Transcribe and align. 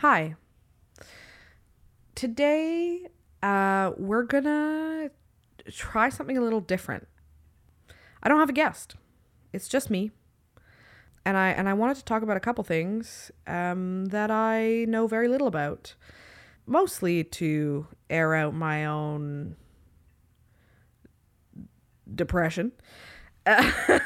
Hi. 0.00 0.34
Today, 2.14 3.06
uh, 3.42 3.92
we're 3.96 4.24
gonna 4.24 5.10
try 5.70 6.10
something 6.10 6.36
a 6.36 6.42
little 6.42 6.60
different. 6.60 7.08
I 8.22 8.28
don't 8.28 8.38
have 8.38 8.50
a 8.50 8.52
guest. 8.52 8.96
It's 9.54 9.68
just 9.68 9.88
me. 9.88 10.10
And 11.24 11.38
I 11.38 11.48
and 11.48 11.66
I 11.66 11.72
wanted 11.72 11.96
to 11.96 12.04
talk 12.04 12.22
about 12.22 12.36
a 12.36 12.40
couple 12.40 12.62
things 12.62 13.30
um, 13.46 14.04
that 14.06 14.30
I 14.30 14.84
know 14.86 15.06
very 15.06 15.28
little 15.28 15.46
about. 15.46 15.94
Mostly 16.66 17.24
to 17.24 17.86
air 18.10 18.34
out 18.34 18.52
my 18.52 18.84
own 18.84 19.56
depression. 22.14 22.72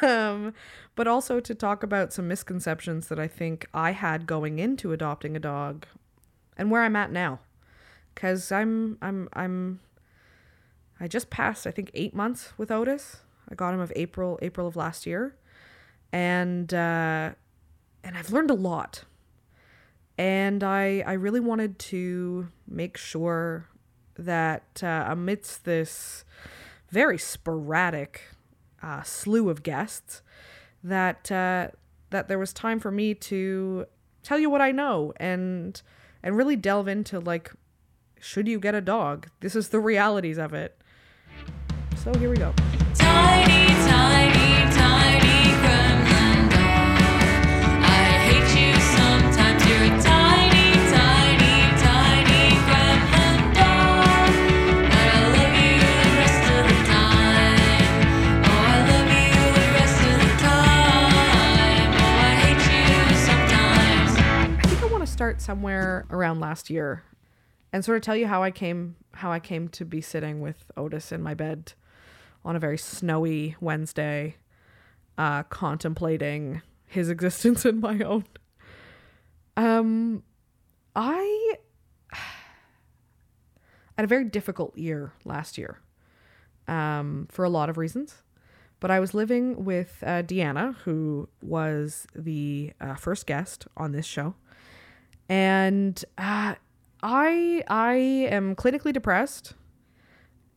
Um, 0.02 0.54
but 0.94 1.06
also 1.06 1.40
to 1.40 1.54
talk 1.54 1.82
about 1.82 2.12
some 2.12 2.28
misconceptions 2.28 3.08
that 3.08 3.18
I 3.18 3.26
think 3.26 3.66
I 3.72 3.92
had 3.92 4.26
going 4.26 4.58
into 4.58 4.92
adopting 4.92 5.36
a 5.36 5.40
dog 5.40 5.86
and 6.56 6.70
where 6.70 6.82
I'm 6.82 6.96
at 6.96 7.10
now. 7.10 7.40
Cuz 8.14 8.52
I'm 8.52 8.98
I'm 9.00 9.28
I'm 9.32 9.80
I 10.98 11.08
just 11.08 11.30
passed 11.30 11.66
I 11.66 11.70
think 11.70 11.90
8 11.94 12.14
months 12.14 12.52
with 12.58 12.70
Otis. 12.70 13.20
I 13.48 13.54
got 13.54 13.72
him 13.72 13.80
of 13.80 13.92
April 13.96 14.38
April 14.42 14.66
of 14.66 14.76
last 14.76 15.06
year. 15.06 15.36
And 16.12 16.72
uh 16.74 17.30
and 18.04 18.16
I've 18.16 18.30
learned 18.30 18.50
a 18.50 18.54
lot. 18.54 19.04
And 20.18 20.62
I 20.62 21.02
I 21.06 21.14
really 21.14 21.40
wanted 21.40 21.78
to 21.78 22.48
make 22.66 22.96
sure 22.96 23.68
that 24.18 24.82
uh, 24.82 25.04
amidst 25.08 25.64
this 25.64 26.24
very 26.90 27.16
sporadic 27.16 28.22
uh, 28.82 29.02
slew 29.02 29.50
of 29.50 29.62
guests 29.62 30.22
that 30.82 31.30
uh, 31.30 31.68
that 32.10 32.28
there 32.28 32.38
was 32.38 32.52
time 32.52 32.80
for 32.80 32.90
me 32.90 33.14
to 33.14 33.86
tell 34.22 34.38
you 34.38 34.50
what 34.50 34.60
I 34.60 34.72
know 34.72 35.12
and 35.16 35.80
and 36.22 36.36
really 36.36 36.56
delve 36.56 36.88
into 36.88 37.20
like 37.20 37.52
should 38.20 38.46
you 38.46 38.60
get 38.60 38.74
a 38.74 38.80
dog? 38.80 39.28
This 39.40 39.56
is 39.56 39.70
the 39.70 39.80
realities 39.80 40.38
of 40.38 40.52
it. 40.52 40.76
So 41.96 42.12
here 42.14 42.30
we 42.30 42.36
go. 42.36 42.52
Tiny, 42.94 43.66
tiny, 43.88 44.29
start 65.20 65.42
somewhere 65.42 66.06
around 66.08 66.40
last 66.40 66.70
year 66.70 67.02
and 67.74 67.84
sort 67.84 67.94
of 67.94 68.02
tell 68.02 68.16
you 68.16 68.26
how 68.26 68.42
I 68.42 68.50
came 68.50 68.96
how 69.12 69.30
I 69.30 69.38
came 69.38 69.68
to 69.68 69.84
be 69.84 70.00
sitting 70.00 70.40
with 70.40 70.72
Otis 70.78 71.12
in 71.12 71.20
my 71.20 71.34
bed 71.34 71.74
on 72.42 72.56
a 72.56 72.58
very 72.58 72.78
snowy 72.78 73.54
Wednesday 73.60 74.36
uh 75.18 75.42
contemplating 75.42 76.62
his 76.86 77.10
existence 77.14 77.66
and 77.66 77.82
my 77.82 78.00
own. 78.00 78.24
Um 79.58 80.22
I 80.96 81.56
had 83.98 84.04
a 84.04 84.06
very 84.06 84.24
difficult 84.24 84.74
year 84.74 85.12
last 85.26 85.58
year. 85.58 85.80
Um 86.66 87.28
for 87.30 87.44
a 87.44 87.50
lot 87.50 87.68
of 87.68 87.76
reasons. 87.76 88.22
But 88.80 88.90
I 88.90 88.98
was 88.98 89.12
living 89.12 89.66
with 89.66 90.02
uh, 90.02 90.22
Deanna, 90.22 90.74
who 90.84 91.28
was 91.42 92.06
the 92.14 92.72
uh, 92.80 92.94
first 92.94 93.26
guest 93.26 93.66
on 93.76 93.92
this 93.92 94.06
show, 94.06 94.36
and 95.30 96.04
uh, 96.18 96.56
I 97.02 97.62
I 97.68 97.94
am 97.94 98.56
clinically 98.56 98.92
depressed, 98.92 99.54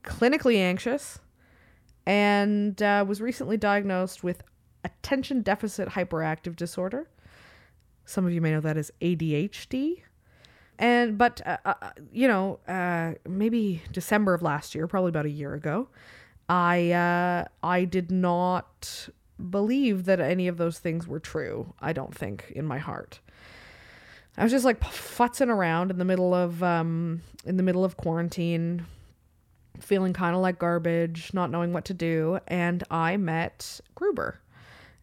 clinically 0.02 0.56
anxious, 0.58 1.20
and 2.04 2.82
uh, 2.82 3.04
was 3.06 3.22
recently 3.22 3.56
diagnosed 3.56 4.24
with 4.24 4.42
attention 4.82 5.42
deficit 5.42 5.90
hyperactive 5.90 6.56
disorder. 6.56 7.08
Some 8.04 8.26
of 8.26 8.32
you 8.32 8.40
may 8.40 8.50
know 8.50 8.60
that 8.60 8.76
as 8.76 8.90
ADHD. 9.00 10.02
And 10.76 11.16
but 11.16 11.40
uh, 11.46 11.56
uh, 11.64 11.90
you 12.12 12.26
know, 12.26 12.58
uh, 12.66 13.12
maybe 13.28 13.80
December 13.92 14.34
of 14.34 14.42
last 14.42 14.74
year, 14.74 14.88
probably 14.88 15.10
about 15.10 15.24
a 15.24 15.30
year 15.30 15.54
ago, 15.54 15.88
I 16.48 16.90
uh, 16.90 17.44
I 17.62 17.84
did 17.84 18.10
not 18.10 19.08
believe 19.50 20.04
that 20.06 20.18
any 20.18 20.48
of 20.48 20.56
those 20.56 20.80
things 20.80 21.06
were 21.06 21.20
true. 21.20 21.74
I 21.80 21.92
don't 21.92 22.12
think 22.12 22.52
in 22.56 22.66
my 22.66 22.78
heart. 22.78 23.20
I 24.36 24.42
was 24.42 24.52
just 24.52 24.64
like 24.64 24.80
futzing 24.80 25.48
around 25.48 25.90
in 25.90 25.98
the 25.98 26.04
middle 26.04 26.34
of 26.34 26.62
um 26.62 27.22
in 27.44 27.56
the 27.56 27.62
middle 27.62 27.84
of 27.84 27.96
quarantine, 27.96 28.86
feeling 29.80 30.12
kind 30.12 30.34
of 30.34 30.42
like 30.42 30.58
garbage, 30.58 31.32
not 31.32 31.50
knowing 31.50 31.72
what 31.72 31.84
to 31.86 31.94
do, 31.94 32.38
and 32.48 32.82
I 32.90 33.16
met 33.16 33.80
Gruber. 33.94 34.40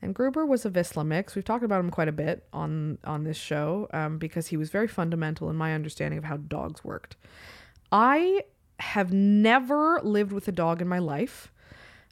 And 0.01 0.15
Gruber 0.15 0.45
was 0.45 0.65
a 0.65 0.69
Vizsla 0.69 1.05
mix. 1.05 1.35
We've 1.35 1.45
talked 1.45 1.63
about 1.63 1.79
him 1.79 1.91
quite 1.91 2.07
a 2.07 2.13
bit 2.13 2.47
on 2.51 2.97
on 3.03 3.23
this 3.23 3.37
show 3.37 3.87
um, 3.93 4.17
because 4.17 4.47
he 4.47 4.57
was 4.57 4.69
very 4.69 4.87
fundamental 4.87 5.49
in 5.49 5.55
my 5.55 5.73
understanding 5.73 6.17
of 6.17 6.25
how 6.25 6.37
dogs 6.37 6.83
worked. 6.83 7.15
I 7.91 8.43
have 8.79 9.13
never 9.13 10.01
lived 10.01 10.31
with 10.31 10.47
a 10.47 10.51
dog 10.51 10.81
in 10.81 10.87
my 10.87 10.99
life. 10.99 11.51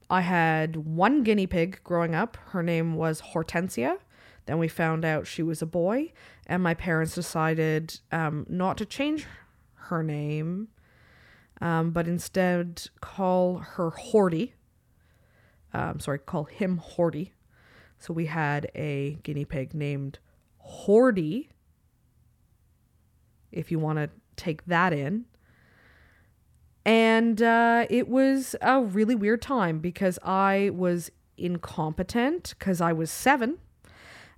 I 0.09 0.21
had 0.21 0.75
one 0.75 1.23
guinea 1.23 1.47
pig 1.47 1.79
growing 1.83 2.15
up. 2.15 2.37
Her 2.49 2.63
name 2.63 2.95
was 2.95 3.21
Hortensia. 3.21 3.97
Then 4.45 4.57
we 4.57 4.67
found 4.67 5.05
out 5.05 5.27
she 5.27 5.43
was 5.43 5.61
a 5.61 5.65
boy, 5.65 6.11
and 6.47 6.63
my 6.63 6.73
parents 6.73 7.15
decided 7.15 7.99
um, 8.11 8.45
not 8.49 8.77
to 8.77 8.85
change 8.85 9.27
her 9.75 10.03
name, 10.03 10.69
um, 11.61 11.91
but 11.91 12.07
instead 12.07 12.87
call 13.01 13.57
her 13.57 13.91
Horty. 13.91 14.53
Um, 15.73 15.99
sorry, 15.99 16.19
call 16.19 16.45
him 16.45 16.81
Horty. 16.83 17.31
So 17.99 18.13
we 18.13 18.27
had 18.27 18.71
a 18.75 19.19
guinea 19.23 19.45
pig 19.45 19.73
named 19.73 20.19
Horty, 20.65 21.49
if 23.51 23.71
you 23.71 23.79
want 23.79 23.99
to 23.99 24.09
take 24.35 24.65
that 24.65 24.93
in. 24.93 25.25
And 26.85 27.41
uh, 27.41 27.85
it 27.89 28.07
was 28.07 28.55
a 28.61 28.81
really 28.81 29.15
weird 29.15 29.41
time 29.41 29.79
because 29.79 30.17
I 30.23 30.71
was 30.73 31.11
incompetent 31.37 32.55
because 32.57 32.81
I 32.81 32.93
was 32.93 33.11
seven 33.11 33.59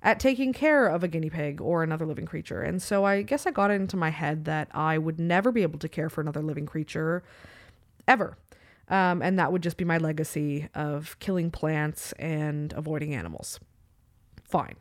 at 0.03 0.19
taking 0.19 0.51
care 0.51 0.87
of 0.87 1.03
a 1.03 1.07
guinea 1.07 1.29
pig 1.29 1.61
or 1.61 1.83
another 1.83 2.05
living 2.05 2.25
creature. 2.25 2.61
And 2.61 2.81
so 2.81 3.05
I 3.05 3.21
guess 3.21 3.45
I 3.45 3.51
got 3.51 3.71
it 3.71 3.75
into 3.75 3.97
my 3.97 4.09
head 4.09 4.45
that 4.45 4.67
I 4.71 4.97
would 4.97 5.19
never 5.19 5.51
be 5.51 5.61
able 5.61 5.79
to 5.79 5.89
care 5.89 6.09
for 6.09 6.21
another 6.21 6.41
living 6.41 6.65
creature 6.65 7.23
ever. 8.07 8.37
Um, 8.89 9.21
and 9.21 9.39
that 9.39 9.51
would 9.51 9.63
just 9.63 9.77
be 9.77 9.85
my 9.85 9.97
legacy 9.97 10.67
of 10.75 11.17
killing 11.19 11.51
plants 11.51 12.13
and 12.13 12.73
avoiding 12.73 13.13
animals. 13.13 13.59
Fine. 14.43 14.75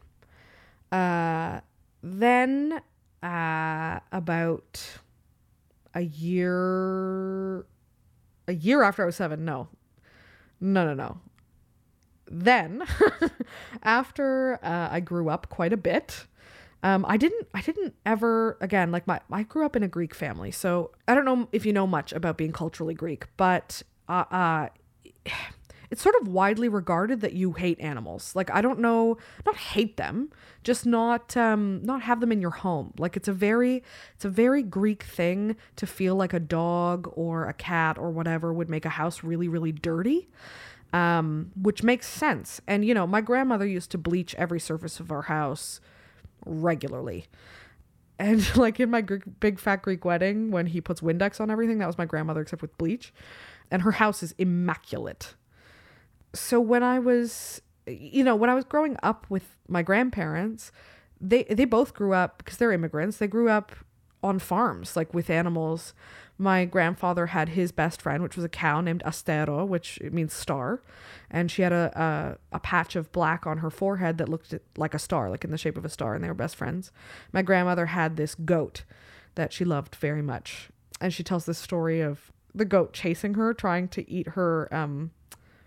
Uh, 0.91 1.61
then, 2.03 2.81
uh, 3.23 4.01
about 4.11 4.99
a 5.95 6.01
year, 6.01 7.67
a 8.49 8.55
year 8.55 8.83
after 8.83 9.03
I 9.03 9.07
was 9.07 9.17
seven, 9.17 9.45
no, 9.45 9.69
no, 10.61 10.85
no, 10.85 10.95
no. 10.95 11.21
Then, 12.31 12.85
after 13.83 14.61
uh, 14.63 14.89
I 14.91 15.01
grew 15.01 15.29
up 15.29 15.49
quite 15.49 15.73
a 15.73 15.77
bit, 15.77 16.27
um, 16.83 17.05
I 17.09 17.17
didn't, 17.17 17.49
I 17.53 17.61
didn't 17.61 17.95
ever, 18.07 18.57
again, 18.61 18.93
like 18.93 19.07
my, 19.07 19.21
I 19.31 19.43
grew 19.43 19.67
up 19.67 19.75
in 19.77 19.83
a 19.83 19.89
Greek 19.89 20.15
family, 20.15 20.51
so 20.51 20.93
I 21.09 21.15
don't 21.15 21.25
know 21.25 21.49
if 21.53 21.67
you 21.67 21.73
know 21.73 21.87
much 21.87 22.13
about 22.13 22.37
being 22.37 22.53
culturally 22.53 22.95
Greek, 22.95 23.27
but 23.37 23.83
uh, 24.09 24.25
uh, 24.31 24.69
it's 25.91 26.03
sort 26.03 26.15
of 26.21 26.29
widely 26.29 26.69
regarded 26.69 27.21
that 27.21 27.33
you 27.33 27.53
hate 27.53 27.81
animals. 27.81 28.35
Like 28.37 28.51
I 28.51 28.61
don't 28.61 28.79
know, 28.79 29.19
not 29.45 29.57
hate 29.57 29.97
them, 29.97 30.31
just 30.63 30.87
not 30.87 31.37
um 31.37 31.83
not 31.83 32.03
have 32.03 32.21
them 32.21 32.31
in 32.33 32.41
your 32.41 32.51
home. 32.51 32.95
Like 32.97 33.17
it's 33.17 33.29
a 33.29 33.33
very 33.33 33.83
it's 34.15 34.25
a 34.25 34.31
very 34.31 34.63
Greek 34.63 35.03
thing 35.03 35.57
to 35.77 35.87
feel 35.87 36.15
like 36.15 36.33
a 36.33 36.41
dog 36.41 37.13
or 37.15 37.47
a 37.47 37.53
cat 37.53 37.99
or 37.99 38.11
whatever 38.11 38.53
would 38.53 38.71
make 38.71 38.85
a 38.85 38.91
house 38.91 39.25
really 39.25 39.49
really 39.49 39.73
dirty. 39.73 40.29
Um 40.93 41.53
which 41.61 41.83
makes 41.83 42.09
sense. 42.09 42.61
And 42.67 42.85
you 42.85 42.95
know, 42.95 43.07
my 43.07 43.21
grandmother 43.21 43.67
used 43.67 43.91
to 43.93 43.99
bleach 43.99 44.35
every 44.37 44.61
surface 44.61 45.01
of 45.01 45.13
our 45.13 45.23
house 45.23 45.81
regularly. 46.45 47.27
And 48.19 48.57
like 48.57 48.81
in 48.81 48.91
my 48.91 49.03
big 49.03 49.59
fat 49.59 49.83
Greek 49.83 50.05
wedding, 50.05 50.51
when 50.51 50.67
he 50.67 50.81
puts 50.81 51.01
Windex 51.01 51.41
on 51.41 51.51
everything, 51.51 51.79
that 51.79 51.87
was 51.87 51.99
my 51.99 52.07
grandmother 52.07 52.41
except 52.41 52.63
with 52.63 52.77
bleach. 52.79 53.13
And 53.71 53.83
her 53.83 53.93
house 53.93 54.23
is 54.23 54.35
immaculate 54.37 55.35
so 56.35 56.61
when 56.61 56.83
I 56.83 56.99
was 56.99 57.61
you 57.87 58.23
know, 58.23 58.37
when 58.37 58.51
I 58.51 58.55
was 58.55 58.65
growing 58.65 58.97
up 59.03 59.27
with 59.29 59.57
my 59.67 59.83
grandparents, 59.83 60.71
they 61.21 61.45
they 61.45 61.65
both 61.65 61.95
grew 61.95 62.15
up 62.15 62.39
because 62.39 62.57
they're 62.57 62.73
immigrants. 62.73 63.17
They 63.17 63.27
grew 63.27 63.49
up 63.49 63.73
on 64.23 64.39
farms, 64.39 64.97
like 64.97 65.15
with 65.15 65.31
animals. 65.31 65.95
My 66.39 66.65
grandfather 66.65 67.27
had 67.27 67.51
his 67.51 67.71
best 67.71 68.01
friend, 68.01 68.23
which 68.23 68.37
was 68.37 68.45
a 68.45 68.49
cow 68.49 68.81
named 68.81 69.03
Astero, 69.05 69.67
which 69.67 70.01
means 70.01 70.33
star, 70.33 70.83
and 71.31 71.51
she 71.51 71.63
had 71.63 71.73
a, 71.73 72.39
a 72.53 72.57
a 72.57 72.61
patch 72.61 72.97
of 72.97 73.13
black 73.13 73.47
on 73.47 73.59
her 73.59 73.71
forehead 73.71 74.19
that 74.19 74.29
looked 74.29 74.55
like 74.77 74.95
a 74.95 74.99
star, 74.99 75.29
like 75.29 75.45
in 75.45 75.51
the 75.51 75.59
shape 75.59 75.77
of 75.77 75.85
a 75.85 75.91
star, 75.91 76.15
and 76.15 76.25
they 76.25 76.29
were 76.29 76.35
best 76.35 76.57
friends. 76.57 76.93
My 77.33 77.43
grandmother 77.43 77.87
had 77.87 78.17
this 78.17 78.35
goat 78.35 78.85
that 79.35 79.53
she 79.53 79.65
loved 79.65 79.95
very 79.97 80.23
much, 80.23 80.71
and 81.01 81.13
she 81.13 81.23
tells 81.23 81.45
this 81.45 81.59
story 81.59 82.01
of 82.01 82.33
the 82.55 82.65
goat 82.65 82.93
chasing 82.93 83.35
her, 83.35 83.53
trying 83.53 83.89
to 83.89 84.11
eat 84.11 84.29
her 84.29 84.73
um 84.75 85.11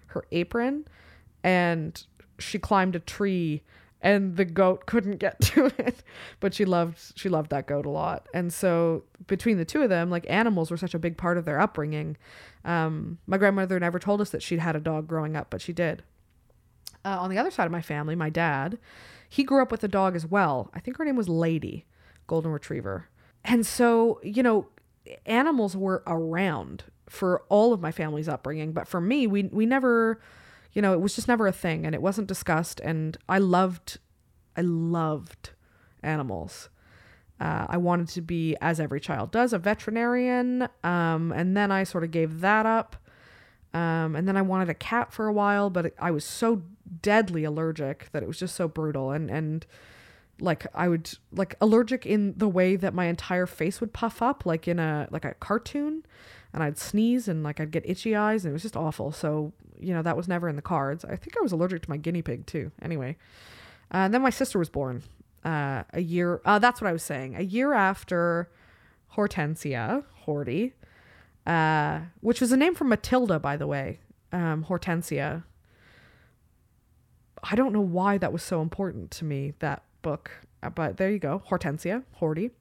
her 0.07 0.25
apron, 0.31 0.85
and 1.43 2.03
she 2.39 2.57
climbed 2.57 2.95
a 2.95 2.99
tree 2.99 3.61
and 4.03 4.35
the 4.35 4.45
goat 4.45 4.85
couldn't 4.85 5.17
get 5.17 5.39
to 5.41 5.71
it. 5.79 6.03
But 6.39 6.53
she 6.53 6.65
loved 6.65 7.13
she 7.15 7.29
loved 7.29 7.49
that 7.49 7.65
goat 7.65 7.85
a 7.87 7.89
lot. 7.89 8.27
And 8.33 8.53
so 8.53 9.05
between 9.25 9.57
the 9.57 9.65
two 9.65 9.81
of 9.81 9.89
them 9.89 10.11
like 10.11 10.25
animals 10.29 10.69
were 10.69 10.77
such 10.77 10.93
a 10.93 10.99
big 10.99 11.17
part 11.17 11.37
of 11.37 11.45
their 11.45 11.59
upbringing. 11.59 12.17
Um, 12.65 13.17
my 13.25 13.37
grandmother 13.37 13.79
never 13.79 13.97
told 13.97 14.21
us 14.21 14.29
that 14.29 14.43
she'd 14.43 14.59
had 14.59 14.75
a 14.75 14.79
dog 14.79 15.07
growing 15.07 15.35
up 15.35 15.49
but 15.49 15.61
she 15.61 15.73
did. 15.73 16.03
Uh, 17.05 17.17
on 17.19 17.29
the 17.29 17.37
other 17.37 17.51
side 17.51 17.65
of 17.65 17.71
my 17.71 17.81
family 17.81 18.15
my 18.15 18.29
dad 18.29 18.77
he 19.27 19.43
grew 19.43 19.61
up 19.61 19.71
with 19.71 19.83
a 19.83 19.87
dog 19.87 20.15
as 20.15 20.27
well. 20.27 20.69
I 20.73 20.79
think 20.79 20.97
her 20.97 21.05
name 21.05 21.15
was 21.15 21.29
lady 21.29 21.85
golden 22.27 22.51
retriever. 22.51 23.09
And 23.45 23.65
so 23.65 24.19
you 24.21 24.43
know 24.43 24.67
animals 25.25 25.75
were 25.75 26.03
around 26.05 26.83
for 27.09 27.43
all 27.49 27.73
of 27.73 27.81
my 27.81 27.91
family's 27.91 28.29
upbringing 28.29 28.71
but 28.71 28.87
for 28.87 29.01
me 29.01 29.27
we 29.27 29.43
we 29.43 29.65
never 29.65 30.19
you 30.73 30.81
know, 30.81 30.93
it 30.93 31.01
was 31.01 31.15
just 31.15 31.27
never 31.27 31.47
a 31.47 31.51
thing 31.51 31.85
and 31.85 31.93
it 31.95 32.01
wasn't 32.01 32.27
discussed. 32.27 32.79
And 32.81 33.17
I 33.29 33.37
loved, 33.37 33.99
I 34.57 34.61
loved 34.61 35.51
animals. 36.01 36.69
Uh, 37.39 37.65
I 37.69 37.77
wanted 37.77 38.09
to 38.09 38.21
be, 38.21 38.55
as 38.61 38.79
every 38.79 38.99
child 38.99 39.31
does, 39.31 39.53
a 39.53 39.59
veterinarian. 39.59 40.67
Um, 40.83 41.31
and 41.31 41.55
then 41.55 41.71
I 41.71 41.83
sort 41.83 42.03
of 42.03 42.11
gave 42.11 42.41
that 42.41 42.65
up. 42.65 42.95
Um, 43.73 44.15
and 44.15 44.27
then 44.27 44.37
I 44.37 44.41
wanted 44.41 44.69
a 44.69 44.75
cat 44.75 45.11
for 45.11 45.27
a 45.27 45.33
while, 45.33 45.69
but 45.69 45.93
I 45.99 46.11
was 46.11 46.25
so 46.25 46.61
deadly 47.01 47.43
allergic 47.43 48.09
that 48.11 48.21
it 48.21 48.27
was 48.27 48.37
just 48.37 48.55
so 48.55 48.67
brutal. 48.67 49.11
And, 49.11 49.29
and, 49.29 49.65
like 50.39 50.65
I 50.73 50.87
would 50.89 51.11
like 51.31 51.55
allergic 51.61 52.05
in 52.05 52.33
the 52.35 52.47
way 52.47 52.75
that 52.75 52.93
my 52.93 53.05
entire 53.05 53.45
face 53.45 53.79
would 53.79 53.93
puff 53.93 54.21
up 54.21 54.45
like 54.47 54.67
in 54.67 54.79
a 54.79 55.07
like 55.11 55.25
a 55.25 55.35
cartoon 55.35 56.03
and 56.53 56.63
I'd 56.63 56.77
sneeze 56.77 57.27
and 57.27 57.43
like 57.43 57.59
I'd 57.59 57.71
get 57.71 57.87
itchy 57.89 58.15
eyes 58.15 58.45
and 58.45 58.51
it 58.51 58.53
was 58.53 58.61
just 58.61 58.77
awful. 58.77 59.11
So, 59.11 59.53
you 59.83 59.93
know, 59.93 60.01
that 60.01 60.17
was 60.17 60.27
never 60.27 60.47
in 60.49 60.55
the 60.55 60.61
cards. 60.61 61.05
I 61.05 61.15
think 61.15 61.37
I 61.37 61.41
was 61.41 61.51
allergic 61.51 61.83
to 61.83 61.89
my 61.89 61.97
guinea 61.97 62.21
pig 62.21 62.45
too. 62.45 62.71
Anyway, 62.81 63.17
uh, 63.91 64.07
then 64.07 64.21
my 64.21 64.29
sister 64.29 64.59
was 64.59 64.69
born 64.69 65.03
uh, 65.43 65.83
a 65.93 66.01
year. 66.01 66.41
Uh, 66.45 66.59
that's 66.59 66.81
what 66.81 66.89
I 66.89 66.93
was 66.93 67.03
saying. 67.03 67.35
A 67.35 67.43
year 67.43 67.73
after 67.73 68.49
Hortensia, 69.15 70.03
Horty, 70.25 70.73
uh, 71.45 72.01
which 72.21 72.41
was 72.41 72.51
a 72.51 72.57
name 72.57 72.75
for 72.75 72.85
Matilda, 72.85 73.39
by 73.39 73.57
the 73.57 73.67
way. 73.67 73.99
Um, 74.31 74.65
Hortensia. 74.65 75.43
I 77.43 77.55
don't 77.55 77.73
know 77.73 77.81
why 77.81 78.17
that 78.17 78.31
was 78.31 78.41
so 78.41 78.61
important 78.61 79.11
to 79.11 79.25
me, 79.25 79.53
that 79.59 79.83
book, 80.01 80.31
uh, 80.61 80.69
but 80.69 80.97
there 80.97 81.11
you 81.11 81.19
go. 81.19 81.43
Hortensia, 81.49 82.03
Horty. 82.21 82.51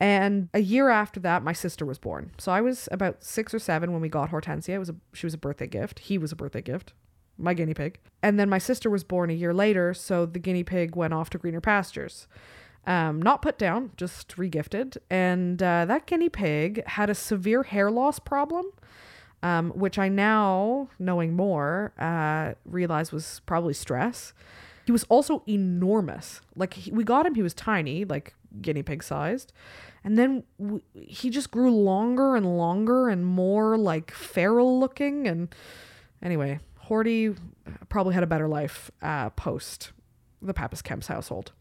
And 0.00 0.48
a 0.54 0.60
year 0.60 0.88
after 0.88 1.20
that, 1.20 1.42
my 1.44 1.52
sister 1.52 1.84
was 1.84 1.98
born. 1.98 2.32
So 2.38 2.50
I 2.50 2.62
was 2.62 2.88
about 2.90 3.22
six 3.22 3.52
or 3.52 3.58
seven 3.58 3.92
when 3.92 4.00
we 4.00 4.08
got 4.08 4.30
Hortensia. 4.30 4.70
It 4.70 4.78
was 4.78 4.88
a 4.88 4.96
she 5.12 5.26
was 5.26 5.34
a 5.34 5.38
birthday 5.38 5.66
gift. 5.66 6.00
He 6.00 6.16
was 6.16 6.32
a 6.32 6.36
birthday 6.36 6.62
gift. 6.62 6.94
My 7.36 7.54
guinea 7.54 7.74
pig. 7.74 7.98
And 8.22 8.38
then 8.38 8.48
my 8.48 8.58
sister 8.58 8.90
was 8.90 9.04
born 9.04 9.30
a 9.30 9.34
year 9.34 9.54
later, 9.54 9.94
so 9.94 10.26
the 10.26 10.38
guinea 10.38 10.64
pig 10.64 10.96
went 10.96 11.14
off 11.14 11.30
to 11.30 11.38
greener 11.38 11.60
pastures. 11.60 12.26
Um, 12.86 13.20
not 13.20 13.42
put 13.42 13.58
down, 13.58 13.92
just 13.96 14.36
regifted. 14.36 14.96
And 15.10 15.62
uh, 15.62 15.84
that 15.84 16.06
guinea 16.06 16.28
pig 16.30 16.84
had 16.86 17.10
a 17.10 17.14
severe 17.14 17.62
hair 17.62 17.90
loss 17.90 18.18
problem, 18.18 18.66
um, 19.42 19.70
which 19.70 19.98
I 19.98 20.08
now, 20.08 20.88
knowing 20.98 21.34
more, 21.34 21.92
uh, 21.98 22.54
realize 22.64 23.12
was 23.12 23.40
probably 23.46 23.74
stress. 23.74 24.32
He 24.86 24.92
was 24.92 25.04
also 25.04 25.42
enormous. 25.46 26.40
Like 26.56 26.74
he, 26.74 26.90
we 26.90 27.04
got 27.04 27.26
him, 27.26 27.34
he 27.34 27.42
was 27.42 27.54
tiny, 27.54 28.04
like 28.04 28.34
guinea 28.60 28.82
pig 28.82 29.02
sized, 29.02 29.52
and 30.02 30.18
then 30.18 30.44
he 30.94 31.30
just 31.30 31.50
grew 31.50 31.70
longer 31.70 32.36
and 32.36 32.56
longer 32.56 33.08
and 33.08 33.26
more 33.26 33.76
like 33.76 34.10
feral 34.10 34.80
looking. 34.80 35.28
And 35.28 35.54
anyway, 36.22 36.60
Horty 36.86 37.36
probably 37.88 38.14
had 38.14 38.22
a 38.22 38.26
better 38.26 38.48
life 38.48 38.90
uh, 39.02 39.30
post 39.30 39.92
the 40.42 40.54
Pappas 40.54 40.82
Kemp's 40.82 41.08
household. 41.08 41.52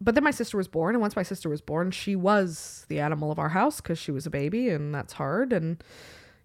But 0.00 0.14
then 0.14 0.22
my 0.22 0.30
sister 0.30 0.56
was 0.56 0.68
born, 0.68 0.94
and 0.94 1.00
once 1.00 1.16
my 1.16 1.24
sister 1.24 1.48
was 1.48 1.60
born, 1.60 1.90
she 1.90 2.14
was 2.14 2.84
the 2.88 3.00
animal 3.00 3.32
of 3.32 3.38
our 3.38 3.48
house 3.48 3.80
because 3.80 3.98
she 3.98 4.12
was 4.12 4.26
a 4.26 4.30
baby, 4.30 4.68
and 4.68 4.94
that's 4.94 5.14
hard. 5.14 5.52
And 5.52 5.82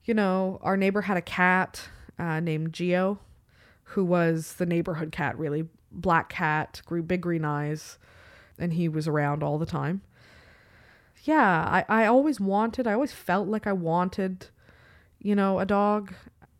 you 0.05 0.13
know, 0.13 0.59
our 0.61 0.75
neighbor 0.75 1.01
had 1.01 1.17
a 1.17 1.21
cat 1.21 1.89
uh, 2.17 2.39
named 2.39 2.73
Geo, 2.73 3.19
who 3.83 4.03
was 4.03 4.53
the 4.53 4.65
neighborhood 4.65 5.11
cat, 5.11 5.37
really 5.37 5.67
black 5.91 6.29
cat, 6.29 6.81
grew 6.85 7.03
big 7.03 7.21
green 7.21 7.45
eyes, 7.45 7.99
and 8.57 8.73
he 8.73 8.89
was 8.89 9.07
around 9.07 9.43
all 9.43 9.59
the 9.59 9.65
time. 9.65 10.01
Yeah, 11.23 11.83
I, 11.89 12.03
I 12.03 12.05
always 12.05 12.39
wanted, 12.39 12.85
I 12.85 12.93
always 12.93 13.13
felt 13.13 13.47
like 13.47 13.65
I 13.65 13.73
wanted, 13.73 14.47
you 15.19 15.35
know, 15.35 15.59
a 15.59 15.65
dog. 15.65 16.13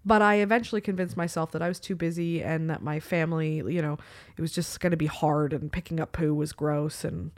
But 0.06 0.21
I 0.21 0.36
eventually 0.36 0.81
convinced 0.81 1.15
myself 1.15 1.51
that 1.51 1.62
I 1.62 1.69
was 1.69 1.80
too 1.80 1.95
busy 1.95 2.42
and 2.44 2.69
that 2.69 2.81
my 2.81 3.00
family, 3.00 3.57
you 3.57 3.81
know, 3.81 3.98
it 4.36 4.42
was 4.42 4.51
just 4.51 4.80
going 4.81 4.92
to 4.92 4.98
be 4.98 5.06
hard 5.06 5.54
and 5.54 5.71
picking 5.71 6.00
up 6.00 6.12
poo 6.12 6.33
was 6.33 6.51
gross 6.51 7.06
and 7.06 7.31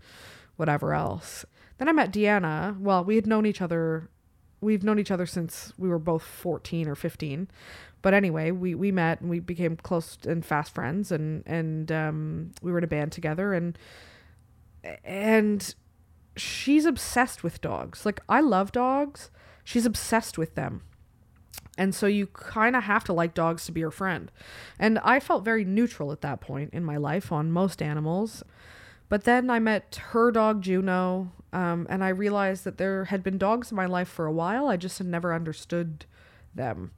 whatever 0.55 0.93
else. 0.93 1.45
Then 1.77 1.89
I 1.89 1.91
met 1.91 2.11
Deanna. 2.11 2.79
Well, 2.79 3.03
we 3.03 3.15
had 3.15 3.27
known 3.27 3.45
each 3.45 3.61
other. 3.61 4.09
We've 4.61 4.83
known 4.83 4.97
each 4.97 5.11
other 5.11 5.27
since 5.27 5.73
we 5.77 5.89
were 5.89 5.99
both 5.99 6.23
14 6.23 6.87
or 6.87 6.95
15. 6.95 7.47
But 8.01 8.15
anyway, 8.15 8.49
we, 8.49 8.73
we 8.73 8.91
met 8.91 9.21
and 9.21 9.29
we 9.29 9.39
became 9.39 9.77
close 9.77 10.17
and 10.25 10.43
fast 10.43 10.73
friends 10.73 11.11
and, 11.11 11.43
and 11.45 11.91
um, 11.91 12.51
we 12.63 12.71
were 12.71 12.79
in 12.79 12.83
a 12.83 12.87
band 12.87 13.11
together 13.11 13.53
and 13.53 13.77
and 15.03 15.73
she's 16.35 16.85
obsessed 16.85 17.43
with 17.43 17.61
dogs. 17.61 18.05
Like 18.05 18.21
I 18.27 18.41
love 18.41 18.71
dogs. 18.71 19.29
She's 19.63 19.85
obsessed 19.85 20.37
with 20.37 20.55
them. 20.55 20.83
And 21.77 21.93
so 21.93 22.07
you 22.07 22.27
kind 22.27 22.75
of 22.75 22.83
have 22.83 23.03
to 23.05 23.13
like 23.13 23.33
dogs 23.33 23.65
to 23.65 23.71
be 23.71 23.81
her 23.81 23.91
friend. 23.91 24.31
And 24.79 24.99
I 24.99 25.19
felt 25.19 25.43
very 25.43 25.65
neutral 25.65 26.11
at 26.11 26.21
that 26.21 26.39
point 26.39 26.73
in 26.73 26.85
my 26.85 26.97
life 26.97 27.31
on 27.31 27.51
most 27.51 27.81
animals. 27.81 28.43
But 29.09 29.25
then 29.25 29.49
I 29.49 29.59
met 29.59 29.99
her 30.11 30.31
dog, 30.31 30.61
Juno, 30.61 31.31
um, 31.53 31.85
and 31.89 32.03
I 32.03 32.09
realized 32.09 32.63
that 32.63 32.77
there 32.77 33.05
had 33.05 33.23
been 33.23 33.37
dogs 33.37 33.71
in 33.71 33.75
my 33.75 33.85
life 33.85 34.07
for 34.07 34.25
a 34.25 34.31
while. 34.31 34.67
I 34.67 34.77
just 34.77 34.97
had 34.97 35.07
never 35.07 35.33
understood 35.33 36.05
them. 36.53 36.91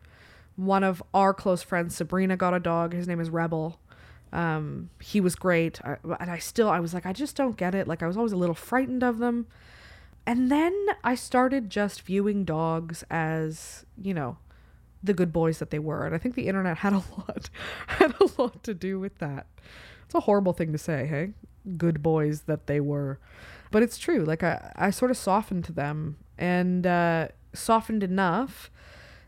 One 0.56 0.84
of 0.84 1.04
our 1.14 1.34
close 1.34 1.64
friends, 1.64 1.96
Sabrina, 1.96 2.38
got 2.38 2.54
a 2.54 2.60
dog. 2.60 2.94
His 2.94 3.08
name 3.08 3.20
is 3.20 3.30
Rebel. 3.30 3.80
Um, 4.34 4.90
he 5.00 5.22
was 5.22 5.36
great. 5.36 5.80
I, 5.84 5.98
and 6.20 6.30
I 6.30 6.38
still, 6.38 6.70
I 6.70 6.80
was 6.80 6.94
like, 6.94 7.06
I 7.06 7.14
just 7.14 7.36
don't 7.36 7.58
get 7.58 7.76
it. 7.76 7.88
Like, 7.88 8.04
I 8.04 8.08
was 8.08 8.18
always 8.18 8.34
a 8.34 8.38
little 8.38 8.56
frightened 8.56 9.04
of 9.04 9.20
them. 9.20 9.48
And 10.26 10.52
then 10.52 10.74
I 11.04 11.16
started 11.16 11.70
just 11.70 12.02
viewing 12.02 12.44
dogs 12.44 13.04
as, 13.10 13.86
you 14.02 14.14
know, 14.14 14.38
the 15.02 15.14
good 15.14 15.32
boys 15.32 15.60
that 15.60 15.70
they 15.70 15.80
were. 15.80 16.06
And 16.06 16.14
I 16.14 16.18
think 16.18 16.36
the 16.36 16.48
internet 16.48 16.78
had 16.78 16.94
a 16.94 16.98
lot 17.18 17.50
had 17.88 18.14
a 18.20 18.42
lot 18.42 18.64
to 18.64 18.74
do 18.74 19.00
with 19.00 19.18
that. 19.20 19.48
It's 20.06 20.16
a 20.16 20.22
horrible 20.22 20.54
thing 20.54 20.72
to 20.72 20.78
say, 20.78 21.06
hey? 21.06 21.34
Good 21.78 22.02
boys 22.02 22.42
that 22.42 22.68
they 22.68 22.80
were. 22.80 23.20
But 23.72 23.84
it's 23.84 23.98
true. 23.98 24.24
Like 24.24 24.44
I, 24.44 24.72
I 24.76 24.90
sort 24.90 25.12
of 25.12 25.18
softened 25.18 25.66
to 25.66 25.74
them 25.74 26.18
and 26.38 26.86
uh, 26.86 27.30
softened 27.54 28.04
enough 28.04 28.70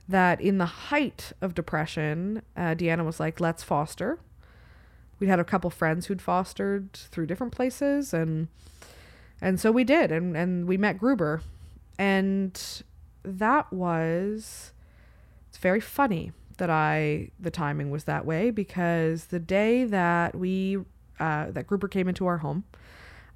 that 0.07 0.41
in 0.41 0.57
the 0.57 0.65
height 0.65 1.33
of 1.41 1.53
depression, 1.53 2.41
uh, 2.57 2.75
Deanna 2.75 3.05
was 3.05 3.19
like, 3.19 3.39
let's 3.39 3.63
foster. 3.63 4.19
We 5.19 5.27
had 5.27 5.39
a 5.39 5.43
couple 5.43 5.69
friends 5.69 6.05
who'd 6.05 6.21
fostered 6.21 6.93
through 6.93 7.27
different 7.27 7.53
places 7.53 8.13
and 8.13 8.47
and 9.41 9.59
so 9.59 9.71
we 9.71 9.83
did 9.83 10.11
and, 10.11 10.35
and 10.35 10.67
we 10.67 10.77
met 10.77 10.97
Gruber. 10.97 11.41
And 11.97 12.61
that 13.23 13.71
was 13.71 14.71
it's 15.49 15.57
very 15.57 15.79
funny 15.79 16.31
that 16.57 16.69
I 16.69 17.31
the 17.39 17.51
timing 17.51 17.89
was 17.89 18.03
that 18.05 18.25
way 18.25 18.51
because 18.51 19.25
the 19.25 19.39
day 19.39 19.85
that 19.85 20.35
we 20.35 20.77
uh, 21.19 21.51
that 21.51 21.67
Gruber 21.67 21.87
came 21.87 22.07
into 22.07 22.25
our 22.25 22.37
home, 22.37 22.63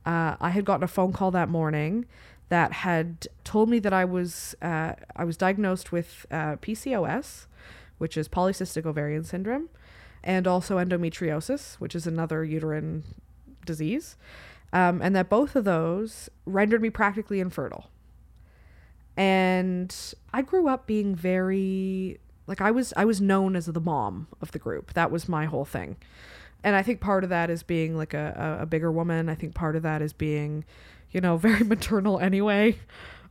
uh, 0.06 0.36
I 0.40 0.52
had 0.52 0.66
gotten 0.66 0.84
a 0.84 0.88
phone 0.88 1.12
call 1.12 1.32
that 1.32 1.50
morning 1.50 2.06
that 2.50 2.72
had 2.72 3.28
told 3.44 3.70
me 3.70 3.80
that 3.80 3.94
I 3.94 4.06
was 4.06 4.56
uh, 4.62 4.94
I 5.16 5.24
was 5.24 5.38
diagnosed 5.38 5.92
with 5.92 6.26
uh, 6.32 6.58
PCOS, 6.58 7.48
which 7.98 8.16
is 8.16 8.28
polycystic 8.28 8.86
ovarian 8.86 9.24
syndrome, 9.24 9.70
and 10.24 10.48
also 10.48 10.78
endometriosis, 10.78 11.76
which 11.76 11.96
is 11.96 12.08
another 12.08 12.44
uterine 12.44 13.04
disease, 13.66 14.16
um, 14.72 15.02
and 15.02 15.16
that 15.16 15.30
both 15.30 15.56
of 15.56 15.66
those 15.66 16.30
rendered 16.46 16.82
me 16.82 16.90
practically 16.90 17.40
infertile. 17.40 17.90
And 19.16 19.96
I 20.34 20.42
grew 20.42 20.68
up 20.68 20.88
being 20.88 21.16
very 21.16 22.20
like 22.48 22.62
I 22.62 22.72
was 22.72 22.94
I 22.98 23.06
was 23.06 23.22
known 23.22 23.56
as 23.56 23.68
the 23.68 23.80
mom 23.80 24.28
of 24.42 24.52
the 24.52 24.60
group. 24.60 24.94
That 24.94 25.12
was 25.12 25.30
my 25.30 25.46
whole 25.46 25.66
thing. 25.66 25.98
And 26.64 26.76
I 26.76 26.82
think 26.82 27.02
part 27.02 27.24
of 27.24 27.30
that 27.30 27.50
is 27.50 27.62
being 27.62 27.98
like 27.98 28.14
a, 28.14 28.60
a, 28.62 28.66
bigger 28.66 28.90
woman. 28.90 29.28
I 29.28 29.36
think 29.36 29.54
part 29.54 29.76
of 29.76 29.84
that 29.84 30.02
is 30.02 30.14
being, 30.14 30.64
you 31.12 31.20
know, 31.20 31.36
very 31.38 31.64
maternal 31.64 32.20
anyway, 32.20 32.80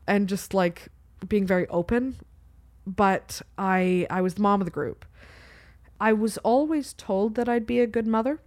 and 0.07 0.29
just 0.29 0.53
like 0.53 0.89
being 1.27 1.47
very 1.47 1.67
open. 1.69 2.17
But 2.87 3.43
I 3.57 4.07
I 4.11 4.21
was 4.21 4.35
the 4.35 4.43
mom 4.43 4.61
of 4.61 4.67
the 4.67 4.71
group. 4.71 5.05
I 6.03 6.13
was 6.13 6.37
always 6.39 6.95
told 6.95 7.37
that 7.37 7.49
I'd 7.49 7.65
be 7.65 7.79
a 7.79 7.87
good 7.87 8.09
mother. 8.09 8.41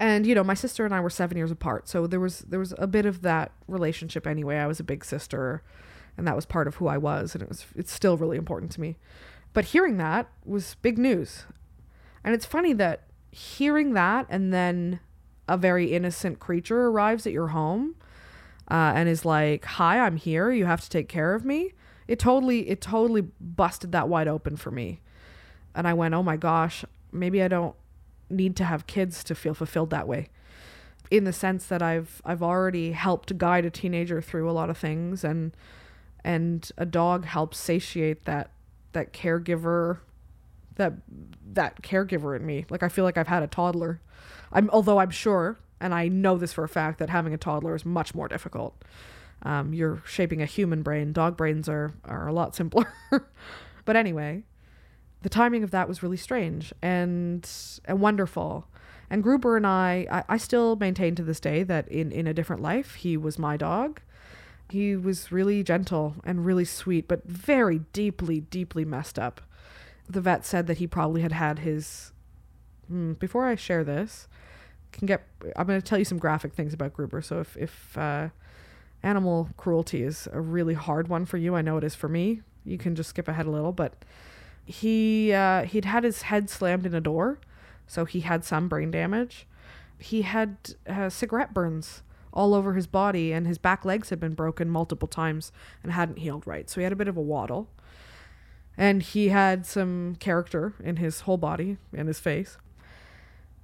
And 0.00 0.26
you 0.26 0.34
know, 0.34 0.42
my 0.42 0.54
sister 0.54 0.84
and 0.84 0.92
I 0.92 0.98
were 0.98 1.10
7 1.10 1.38
years 1.38 1.52
apart, 1.52 1.88
so 1.88 2.08
there 2.08 2.18
was 2.18 2.40
there 2.40 2.58
was 2.58 2.74
a 2.76 2.88
bit 2.88 3.06
of 3.06 3.22
that 3.22 3.52
relationship 3.68 4.26
anyway. 4.26 4.56
I 4.56 4.66
was 4.66 4.80
a 4.80 4.84
big 4.84 5.04
sister 5.04 5.62
and 6.18 6.26
that 6.26 6.34
was 6.34 6.44
part 6.44 6.66
of 6.66 6.74
who 6.76 6.88
I 6.88 6.98
was 6.98 7.34
and 7.34 7.42
it 7.42 7.48
was 7.48 7.66
it's 7.76 7.92
still 7.92 8.16
really 8.16 8.36
important 8.36 8.72
to 8.72 8.80
me. 8.80 8.96
But 9.52 9.66
hearing 9.66 9.96
that 9.98 10.28
was 10.44 10.74
big 10.82 10.98
news. 10.98 11.44
And 12.24 12.34
it's 12.34 12.44
funny 12.44 12.72
that 12.72 13.04
hearing 13.30 13.92
that 13.92 14.26
and 14.28 14.52
then 14.52 14.98
a 15.48 15.56
very 15.56 15.92
innocent 15.92 16.40
creature 16.40 16.88
arrives 16.88 17.28
at 17.28 17.32
your 17.32 17.48
home 17.48 17.94
uh, 18.68 18.92
and 18.96 19.08
is 19.08 19.24
like, 19.24 19.64
"Hi, 19.64 20.00
I'm 20.00 20.16
here. 20.16 20.50
You 20.50 20.64
have 20.64 20.80
to 20.80 20.90
take 20.90 21.08
care 21.08 21.32
of 21.32 21.44
me." 21.44 21.74
It 22.08 22.18
totally, 22.18 22.68
it 22.68 22.80
totally 22.80 23.22
busted 23.40 23.92
that 23.92 24.08
wide 24.08 24.28
open 24.28 24.56
for 24.56 24.72
me, 24.72 25.00
and 25.76 25.86
I 25.86 25.94
went, 25.94 26.14
"Oh 26.14 26.22
my 26.22 26.36
gosh, 26.36 26.84
maybe 27.12 27.42
I 27.42 27.48
don't 27.48 27.76
need 28.28 28.56
to 28.56 28.64
have 28.64 28.88
kids 28.88 29.22
to 29.24 29.34
feel 29.34 29.54
fulfilled 29.54 29.90
that 29.90 30.08
way." 30.08 30.30
In 31.10 31.22
the 31.22 31.32
sense 31.32 31.66
that 31.66 31.82
I've 31.82 32.20
I've 32.24 32.42
already 32.42 32.92
helped 32.92 33.38
guide 33.38 33.64
a 33.64 33.70
teenager 33.70 34.20
through 34.20 34.50
a 34.50 34.52
lot 34.52 34.70
of 34.70 34.78
things, 34.78 35.22
and 35.22 35.52
and 36.24 36.68
a 36.76 36.86
dog 36.86 37.26
helps 37.26 37.58
satiate 37.58 38.24
that 38.24 38.50
that 38.92 39.12
caregiver 39.12 39.98
that 40.76 40.94
that 41.52 41.82
caregiver 41.82 42.34
in 42.34 42.44
me. 42.44 42.64
Like 42.70 42.82
I 42.82 42.88
feel 42.88 43.04
like 43.04 43.16
I've 43.18 43.28
had 43.28 43.42
a 43.42 43.46
toddler. 43.46 44.00
I'm 44.52 44.70
although 44.70 44.98
I'm 44.98 45.10
sure 45.10 45.58
and 45.80 45.94
I 45.94 46.08
know 46.08 46.38
this 46.38 46.52
for 46.52 46.64
a 46.64 46.68
fact 46.68 46.98
that 46.98 47.10
having 47.10 47.34
a 47.34 47.38
toddler 47.38 47.74
is 47.74 47.84
much 47.84 48.14
more 48.14 48.28
difficult. 48.28 48.82
Um, 49.42 49.74
you're 49.74 50.02
shaping 50.06 50.40
a 50.40 50.46
human 50.46 50.82
brain. 50.82 51.12
Dog 51.12 51.36
brains 51.36 51.68
are 51.68 51.92
are 52.04 52.26
a 52.26 52.32
lot 52.32 52.56
simpler. 52.56 52.92
but 53.84 53.96
anyway, 53.96 54.44
the 55.26 55.30
timing 55.30 55.64
of 55.64 55.72
that 55.72 55.88
was 55.88 56.04
really 56.04 56.16
strange 56.16 56.72
and 56.80 57.50
and 57.86 57.98
wonderful. 57.98 58.68
And 59.10 59.24
Gruber 59.24 59.56
and 59.56 59.66
I, 59.66 60.06
I, 60.08 60.34
I 60.34 60.36
still 60.36 60.76
maintain 60.76 61.16
to 61.16 61.24
this 61.24 61.40
day 61.40 61.64
that 61.64 61.88
in, 61.88 62.12
in 62.12 62.28
a 62.28 62.32
different 62.32 62.62
life, 62.62 62.94
he 62.94 63.16
was 63.16 63.36
my 63.36 63.56
dog. 63.56 64.00
He 64.70 64.94
was 64.94 65.32
really 65.32 65.64
gentle 65.64 66.14
and 66.22 66.46
really 66.46 66.64
sweet, 66.64 67.08
but 67.08 67.24
very 67.24 67.80
deeply, 67.92 68.42
deeply 68.42 68.84
messed 68.84 69.18
up. 69.18 69.40
The 70.08 70.20
vet 70.20 70.46
said 70.46 70.68
that 70.68 70.78
he 70.78 70.86
probably 70.86 71.22
had 71.22 71.32
had 71.32 71.58
his. 71.58 72.12
Hmm, 72.86 73.14
before 73.14 73.46
I 73.46 73.56
share 73.56 73.82
this, 73.82 74.28
can 74.92 75.06
get. 75.06 75.26
I'm 75.56 75.66
going 75.66 75.80
to 75.80 75.84
tell 75.84 75.98
you 75.98 76.04
some 76.04 76.18
graphic 76.18 76.54
things 76.54 76.72
about 76.72 76.92
Gruber. 76.92 77.20
So 77.20 77.40
if 77.40 77.56
if 77.56 77.98
uh, 77.98 78.28
animal 79.02 79.48
cruelty 79.56 80.04
is 80.04 80.28
a 80.32 80.40
really 80.40 80.74
hard 80.74 81.08
one 81.08 81.24
for 81.24 81.36
you, 81.36 81.56
I 81.56 81.62
know 81.62 81.78
it 81.78 81.84
is 81.84 81.96
for 81.96 82.08
me. 82.08 82.42
You 82.64 82.78
can 82.78 82.94
just 82.94 83.10
skip 83.10 83.26
ahead 83.26 83.46
a 83.46 83.50
little, 83.50 83.72
but 83.72 84.04
he 84.66 85.32
uh, 85.32 85.62
he'd 85.62 85.84
had 85.84 86.04
his 86.04 86.22
head 86.22 86.50
slammed 86.50 86.84
in 86.84 86.94
a 86.94 87.00
door, 87.00 87.38
so 87.86 88.04
he 88.04 88.20
had 88.20 88.44
some 88.44 88.68
brain 88.68 88.90
damage. 88.90 89.46
He 89.98 90.22
had 90.22 90.56
uh, 90.86 91.08
cigarette 91.08 91.54
burns 91.54 92.02
all 92.32 92.52
over 92.52 92.74
his 92.74 92.88
body, 92.88 93.32
and 93.32 93.46
his 93.46 93.58
back 93.58 93.84
legs 93.84 94.10
had 94.10 94.20
been 94.20 94.34
broken 94.34 94.68
multiple 94.68 95.08
times 95.08 95.52
and 95.82 95.92
hadn't 95.92 96.18
healed 96.18 96.46
right. 96.46 96.68
So 96.68 96.80
he 96.80 96.84
had 96.84 96.92
a 96.92 96.96
bit 96.96 97.08
of 97.08 97.16
a 97.16 97.22
waddle, 97.22 97.70
and 98.76 99.02
he 99.02 99.28
had 99.28 99.64
some 99.64 100.16
character 100.16 100.74
in 100.82 100.96
his 100.96 101.20
whole 101.20 101.38
body 101.38 101.78
and 101.94 102.08
his 102.08 102.18
face. 102.18 102.58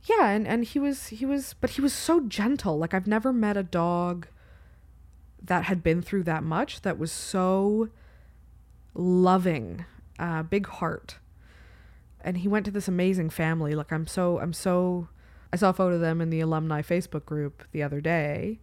Yeah, 0.05 0.29
and 0.29 0.47
and 0.47 0.65
he 0.65 0.79
was 0.79 1.09
he 1.09 1.27
was, 1.27 1.57
but 1.61 1.71
he 1.71 1.81
was 1.81 1.93
so 1.93 2.21
gentle. 2.21 2.79
Like 2.79 2.95
I've 2.95 3.09
never 3.09 3.33
met 3.33 3.57
a 3.57 3.63
dog 3.65 4.29
that 5.43 5.65
had 5.65 5.83
been 5.83 6.01
through 6.01 6.23
that 6.23 6.45
much 6.45 6.83
that 6.83 6.97
was 6.97 7.11
so 7.11 7.89
loving 8.95 9.85
uh, 10.19 10.43
big 10.43 10.67
heart. 10.67 11.17
And 12.25 12.39
he 12.39 12.49
went 12.49 12.65
to 12.67 12.71
this 12.71 12.89
amazing 12.89 13.31
family. 13.31 13.75
Like 13.75 13.93
i'm 13.93 14.07
so 14.07 14.39
i'm 14.39 14.53
so 14.53 15.09
i 15.53 15.57
saw 15.57 15.71
a 15.71 15.73
photo 15.73 15.97
of 15.97 16.01
them 16.01 16.21
in 16.21 16.31
the 16.31 16.41
alumni 16.41 16.83
facebook 16.83 17.25
group 17.25 17.65
the 17.73 17.83
other 17.83 18.01
day. 18.01 18.61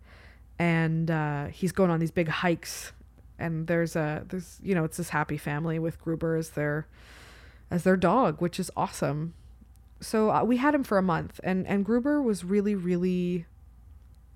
And 0.58 1.10
uh, 1.10 1.46
he's 1.48 1.72
going 1.72 1.90
on 1.90 2.00
these 2.00 2.12
big 2.12 2.28
hikes. 2.28 2.92
And 3.38 3.68
there's 3.68 3.96
a 3.96 4.26
there's 4.28 4.60
you 4.62 4.76
know 4.76 4.84
it's 4.84 4.98
this 4.98 5.10
happy 5.10 5.38
family 5.38 5.80
with 5.80 6.00
gruber 6.02 6.36
as 6.36 6.52
their 6.52 6.88
as 7.72 7.84
their 7.84 7.98
dog 7.98 8.42
which 8.42 8.60
is 8.60 8.72
awesome. 8.76 9.34
So 10.02 10.32
uh, 10.32 10.44
we 10.44 10.58
had 10.58 10.74
him 10.74 10.84
for 10.84 10.98
a 10.98 11.04
month. 11.04 11.40
And 11.44 11.68
and 11.68 11.86
gruber 11.86 12.22
was 12.22 12.44
really 12.44 12.76
really 12.76 13.46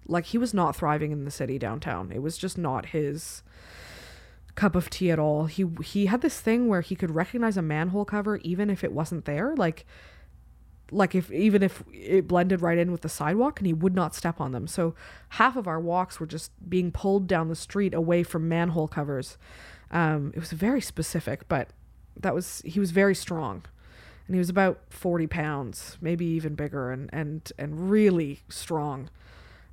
like 0.08 0.26
he 0.26 0.38
was 0.38 0.54
not 0.54 0.76
thriving 0.76 1.12
in 1.12 1.26
the 1.26 1.32
city 1.32 1.58
downtown. 1.58 2.12
It 2.12 2.22
was 2.22 2.38
just 2.38 2.58
not 2.58 2.88
his 2.88 3.44
cup 4.56 4.76
of 4.76 4.90
tea 4.90 5.12
at 5.12 5.20
all. 5.20 5.46
He 5.46 5.66
he 5.84 6.06
had 6.08 6.22
this 6.22 6.40
thing 6.40 6.68
where 6.68 6.82
he 6.82 6.96
could 6.96 7.12
recognize 7.12 7.58
a 7.58 7.62
manhole 7.62 8.06
cover 8.06 8.38
even 8.38 8.70
if 8.70 8.84
it 8.84 8.92
wasn't 8.92 9.26
there, 9.26 9.56
like 9.56 9.86
like 10.92 11.16
if 11.16 11.32
even 11.32 11.64
if 11.64 11.84
it 11.92 12.28
blended 12.28 12.62
right 12.62 12.78
in 12.78 12.92
with 12.92 13.02
the 13.02 13.10
sidewalk 13.10 13.60
and 13.60 13.68
he 13.68 13.74
would 13.74 13.96
not 13.96 14.14
step 14.14 14.40
on 14.40 14.52
them. 14.52 14.68
So 14.68 14.94
half 15.30 15.56
of 15.56 15.68
our 15.68 15.80
walks 15.80 16.20
were 16.20 16.28
just 16.28 16.52
being 16.70 16.92
pulled 16.92 17.28
down 17.28 17.48
the 17.48 17.56
street 17.56 17.94
away 17.94 18.24
from 18.24 18.48
manhole 18.48 18.88
covers. 18.88 19.38
Um, 19.92 20.32
it 20.36 20.40
was 20.40 20.52
very 20.52 20.82
specific, 20.82 21.48
but 21.48 21.70
that 22.20 22.36
was 22.36 22.62
he 22.66 22.80
was 22.80 22.92
very 22.92 23.16
strong. 23.16 23.64
And 24.28 24.36
he 24.36 24.40
was 24.40 24.50
about 24.50 24.82
40 24.90 25.28
pounds, 25.28 25.98
maybe 26.00 26.26
even 26.26 26.56
bigger 26.56 26.92
and 26.92 27.10
and 27.12 27.52
and 27.58 27.90
really 27.90 28.42
strong. 28.50 29.10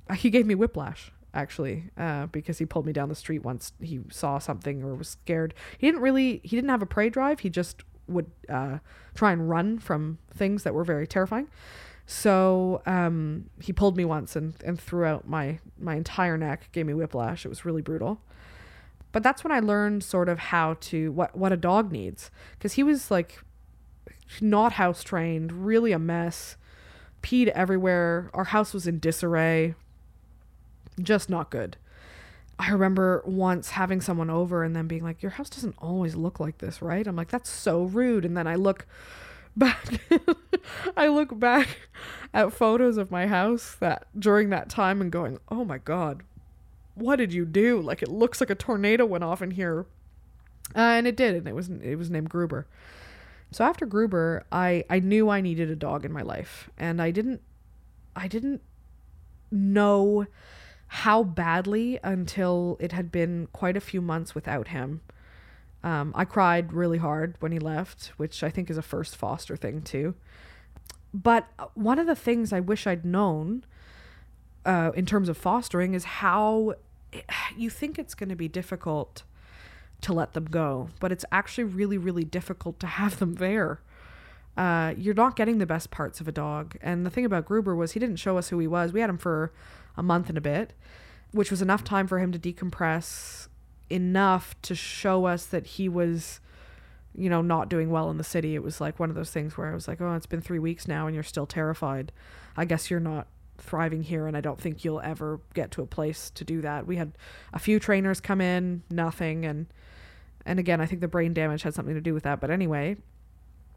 Uh, 0.09 0.15
He 0.15 0.29
gave 0.29 0.45
me 0.45 0.55
whiplash 0.55 1.11
actually 1.33 1.85
uh, 1.97 2.27
because 2.27 2.57
he 2.57 2.65
pulled 2.65 2.85
me 2.85 2.93
down 2.93 3.09
the 3.09 3.15
street 3.15 3.43
once 3.43 3.73
he 3.81 4.01
saw 4.09 4.39
something 4.39 4.83
or 4.83 4.95
was 4.95 5.09
scared. 5.09 5.53
He 5.77 5.87
didn't 5.87 6.01
really 6.01 6.41
he 6.43 6.55
didn't 6.55 6.69
have 6.69 6.81
a 6.81 6.85
prey 6.85 7.09
drive. 7.09 7.41
He 7.41 7.49
just 7.49 7.83
would 8.07 8.29
uh, 8.49 8.79
try 9.15 9.31
and 9.31 9.49
run 9.49 9.79
from 9.79 10.17
things 10.33 10.63
that 10.63 10.73
were 10.73 10.83
very 10.83 11.07
terrifying. 11.07 11.47
So 12.05 12.81
um, 12.85 13.49
he 13.61 13.71
pulled 13.71 13.95
me 13.95 14.03
once 14.03 14.35
and, 14.35 14.53
and 14.65 14.79
threw 14.79 15.05
out 15.05 15.27
my 15.27 15.59
my 15.79 15.95
entire 15.95 16.37
neck 16.37 16.69
gave 16.71 16.85
me 16.85 16.93
whiplash. 16.93 17.45
It 17.45 17.49
was 17.49 17.65
really 17.65 17.81
brutal. 17.81 18.21
But 19.13 19.23
that's 19.23 19.43
when 19.43 19.51
i 19.51 19.59
learned 19.59 20.05
sort 20.05 20.29
of 20.29 20.39
how 20.39 20.75
to 20.79 21.11
what 21.11 21.35
what 21.35 21.51
a 21.51 21.57
dog 21.57 21.91
needs. 21.91 22.31
Because 22.57 22.73
he 22.73 22.83
was 22.83 23.11
like 23.11 23.39
not 24.39 24.73
house 24.73 25.03
trained 25.03 25.65
really 25.65 25.91
a 25.91 25.99
mess 25.99 26.57
peed 27.21 27.47
everywhere. 27.49 28.29
Our 28.33 28.45
house 28.45 28.73
was 28.73 28.87
in 28.87 28.99
disarray 28.99 29.75
just 30.99 31.29
not 31.29 31.49
good. 31.49 31.77
I 32.59 32.69
remember 32.69 33.23
once 33.25 33.71
having 33.71 34.01
someone 34.01 34.29
over 34.29 34.63
and 34.63 34.75
then 34.75 34.87
being 34.87 35.03
like, 35.03 35.21
Your 35.21 35.31
house 35.31 35.49
doesn't 35.49 35.75
always 35.79 36.15
look 36.15 36.39
like 36.39 36.59
this, 36.59 36.81
right? 36.81 37.05
I'm 37.07 37.15
like, 37.15 37.29
That's 37.29 37.49
so 37.49 37.83
rude. 37.83 38.25
And 38.25 38.37
then 38.37 38.47
I 38.47 38.55
look 38.55 38.85
back 39.57 39.99
I 40.95 41.07
look 41.07 41.37
back 41.37 41.67
at 42.33 42.53
photos 42.53 42.95
of 42.97 43.11
my 43.11 43.27
house 43.27 43.75
that 43.79 44.07
during 44.17 44.49
that 44.49 44.69
time 44.69 45.01
and 45.01 45.11
going, 45.11 45.39
Oh 45.49 45.65
my 45.65 45.77
god, 45.77 46.23
what 46.95 47.17
did 47.17 47.33
you 47.33 47.45
do? 47.45 47.81
Like 47.81 48.01
it 48.01 48.09
looks 48.09 48.39
like 48.39 48.49
a 48.49 48.55
tornado 48.55 49.05
went 49.05 49.23
off 49.23 49.41
in 49.41 49.51
here. 49.51 49.85
Uh, 50.75 50.79
and 50.79 51.07
it 51.07 51.17
did, 51.17 51.35
and 51.35 51.47
it 51.47 51.55
was 51.55 51.69
it 51.69 51.95
was 51.97 52.09
named 52.09 52.29
Gruber. 52.29 52.65
So 53.51 53.65
after 53.65 53.85
Gruber, 53.85 54.45
I 54.51 54.85
I 54.89 54.99
knew 54.99 55.29
I 55.29 55.41
needed 55.41 55.69
a 55.69 55.75
dog 55.75 56.05
in 56.05 56.13
my 56.13 56.21
life, 56.21 56.69
and 56.77 57.01
I 57.01 57.11
didn't 57.11 57.41
I 58.15 58.27
didn't 58.27 58.61
know 59.51 60.27
how 60.93 61.23
badly 61.23 61.97
until 62.03 62.75
it 62.81 62.91
had 62.91 63.13
been 63.13 63.47
quite 63.53 63.77
a 63.77 63.79
few 63.79 64.01
months 64.01 64.35
without 64.35 64.67
him. 64.67 64.99
Um, 65.85 66.11
I 66.13 66.25
cried 66.25 66.73
really 66.73 66.97
hard 66.97 67.35
when 67.39 67.53
he 67.53 67.59
left, 67.59 68.07
which 68.17 68.43
I 68.43 68.49
think 68.49 68.69
is 68.69 68.77
a 68.77 68.81
first 68.81 69.15
foster 69.15 69.55
thing 69.55 69.83
too. 69.83 70.15
But 71.13 71.47
one 71.75 71.97
of 71.97 72.07
the 72.07 72.15
things 72.15 72.51
I 72.51 72.59
wish 72.59 72.85
I'd 72.85 73.05
known 73.05 73.63
uh, 74.65 74.91
in 74.93 75.05
terms 75.05 75.29
of 75.29 75.37
fostering 75.37 75.93
is 75.93 76.03
how 76.03 76.73
you 77.55 77.69
think 77.69 77.97
it's 77.97 78.13
going 78.13 78.27
to 78.29 78.35
be 78.35 78.49
difficult 78.49 79.23
to 80.01 80.11
let 80.11 80.33
them 80.33 80.45
go, 80.45 80.89
but 80.99 81.09
it's 81.13 81.23
actually 81.31 81.63
really, 81.63 81.97
really 81.97 82.25
difficult 82.25 82.81
to 82.81 82.87
have 82.87 83.17
them 83.17 83.35
there. 83.35 83.79
Uh, 84.57 84.93
you're 84.97 85.13
not 85.13 85.37
getting 85.37 85.57
the 85.57 85.65
best 85.65 85.89
parts 85.89 86.19
of 86.19 86.27
a 86.27 86.33
dog. 86.33 86.75
And 86.81 87.05
the 87.05 87.09
thing 87.09 87.23
about 87.23 87.45
Gruber 87.45 87.77
was 87.77 87.93
he 87.93 87.99
didn't 88.01 88.17
show 88.17 88.37
us 88.37 88.49
who 88.49 88.59
he 88.59 88.67
was. 88.67 88.91
We 88.91 88.99
had 88.99 89.09
him 89.09 89.17
for 89.17 89.53
a 89.97 90.03
month 90.03 90.29
and 90.29 90.37
a 90.37 90.41
bit, 90.41 90.73
which 91.31 91.51
was 91.51 91.61
enough 91.61 91.83
time 91.83 92.07
for 92.07 92.19
him 92.19 92.31
to 92.31 92.39
decompress, 92.39 93.47
enough 93.89 94.55
to 94.61 94.75
show 94.75 95.25
us 95.25 95.45
that 95.45 95.65
he 95.65 95.89
was, 95.89 96.39
you 97.15 97.29
know, 97.29 97.41
not 97.41 97.69
doing 97.69 97.89
well 97.89 98.09
in 98.09 98.17
the 98.17 98.23
city. 98.23 98.55
It 98.55 98.63
was 98.63 98.81
like 98.81 98.99
one 98.99 99.09
of 99.09 99.15
those 99.15 99.31
things 99.31 99.57
where 99.57 99.69
I 99.69 99.73
was 99.73 99.87
like, 99.87 100.01
oh, 100.01 100.13
it's 100.15 100.25
been 100.25 100.41
three 100.41 100.59
weeks 100.59 100.87
now 100.87 101.07
and 101.07 101.13
you're 101.13 101.23
still 101.23 101.45
terrified. 101.45 102.11
I 102.55 102.65
guess 102.65 102.89
you're 102.89 102.99
not 102.99 103.27
thriving 103.57 104.03
here 104.03 104.27
and 104.27 104.35
I 104.35 104.41
don't 104.41 104.59
think 104.59 104.83
you'll 104.83 105.01
ever 105.01 105.39
get 105.53 105.71
to 105.71 105.81
a 105.81 105.85
place 105.85 106.29
to 106.31 106.43
do 106.43 106.61
that. 106.61 106.87
We 106.87 106.95
had 106.95 107.13
a 107.53 107.59
few 107.59 107.79
trainers 107.79 108.19
come 108.19 108.41
in, 108.41 108.83
nothing 108.89 109.45
and 109.45 109.67
and 110.43 110.57
again, 110.57 110.81
I 110.81 110.87
think 110.87 111.01
the 111.01 111.07
brain 111.07 111.33
damage 111.33 111.61
had 111.61 111.75
something 111.75 111.93
to 111.93 112.01
do 112.01 112.15
with 112.15 112.23
that, 112.23 112.39
but 112.39 112.49
anyway, 112.49 112.97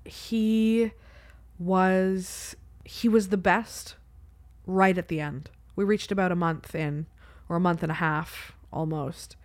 he 0.05 0.93
was 1.59 2.57
he 2.85 3.09
was 3.09 3.29
the 3.29 3.37
best 3.37 3.97
right 4.67 4.97
at 4.97 5.09
the 5.09 5.21
end. 5.21 5.51
We 5.77 5.85
reached 5.85 6.13
about 6.13 6.33
a 6.33 6.37
month 6.37 6.75
in 6.75 7.07
or 7.49 7.57
a 7.57 7.61
month 7.61 7.83
and 7.83 7.93
a 7.93 7.97
half 7.97 8.53
almost, 8.73 9.37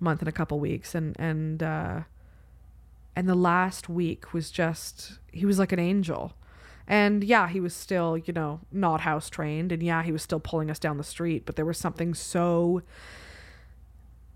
a 0.00 0.04
month 0.04 0.20
and 0.20 0.28
a 0.28 0.32
couple 0.32 0.58
weeks, 0.58 0.94
and 0.94 1.16
and 1.18 1.62
uh, 1.62 2.00
and 3.16 3.28
the 3.28 3.34
last 3.34 3.88
week 3.88 4.32
was 4.32 4.50
just 4.50 5.18
he 5.32 5.46
was 5.46 5.58
like 5.58 5.72
an 5.72 5.78
angel. 5.78 6.34
And 6.86 7.24
yeah, 7.24 7.48
he 7.48 7.60
was 7.60 7.74
still, 7.74 8.18
you 8.18 8.32
know, 8.32 8.60
not 8.70 9.02
house 9.02 9.30
trained. 9.30 9.72
And 9.72 9.82
yeah, 9.82 10.02
he 10.02 10.12
was 10.12 10.22
still 10.22 10.40
pulling 10.40 10.70
us 10.70 10.78
down 10.78 10.98
the 10.98 11.04
street. 11.04 11.46
But 11.46 11.56
there 11.56 11.64
was 11.64 11.78
something 11.78 12.12
so, 12.12 12.82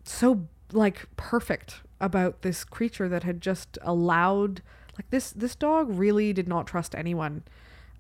so 0.05 0.47
like 0.73 1.07
perfect 1.17 1.83
about 2.01 2.43
this 2.43 2.65
creature 2.65 3.09
that 3.09 3.23
had 3.25 3.41
just 3.41 3.77
allowed, 3.83 4.63
like 4.97 5.11
this, 5.11 5.31
this 5.31 5.55
dog 5.55 5.89
really 5.91 6.33
did 6.33 6.49
not 6.49 6.67
trust 6.67 6.95
anyone. 6.95 7.43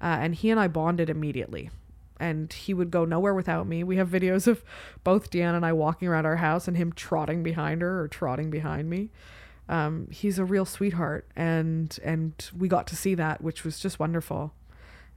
Uh, 0.01 0.17
and 0.21 0.35
he 0.35 0.49
and 0.49 0.59
I 0.59 0.69
bonded 0.69 1.11
immediately. 1.11 1.71
And 2.21 2.53
he 2.53 2.75
would 2.75 2.91
go 2.91 3.05
nowhere 3.05 3.35
without 3.35 3.67
me. 3.67 3.85
We 3.85 3.97
have 3.97 4.09
videos 4.09 4.47
of 4.47 4.65
both 5.05 5.31
Deanna 5.31 5.57
and 5.57 5.67
I 5.67 5.73
walking 5.73 6.09
around 6.09 6.27
our 6.27 6.37
house 6.37 6.67
and 6.67 6.77
him 6.77 6.93
trotting 6.93 7.43
behind 7.43 7.81
her 7.83 8.01
or 8.01 8.09
trotting 8.09 8.51
behind 8.51 8.91
me. 8.91 9.11
Um, 9.69 10.09
he's 10.11 10.39
a 10.39 10.45
real 10.45 10.65
sweetheart 10.65 11.29
and 11.37 11.97
and 12.03 12.33
we 12.57 12.69
got 12.69 12.87
to 12.87 12.97
see 12.97 13.15
that 13.17 13.43
which 13.43 13.65
was 13.65 13.79
just 13.79 13.99
wonderful. 13.99 14.55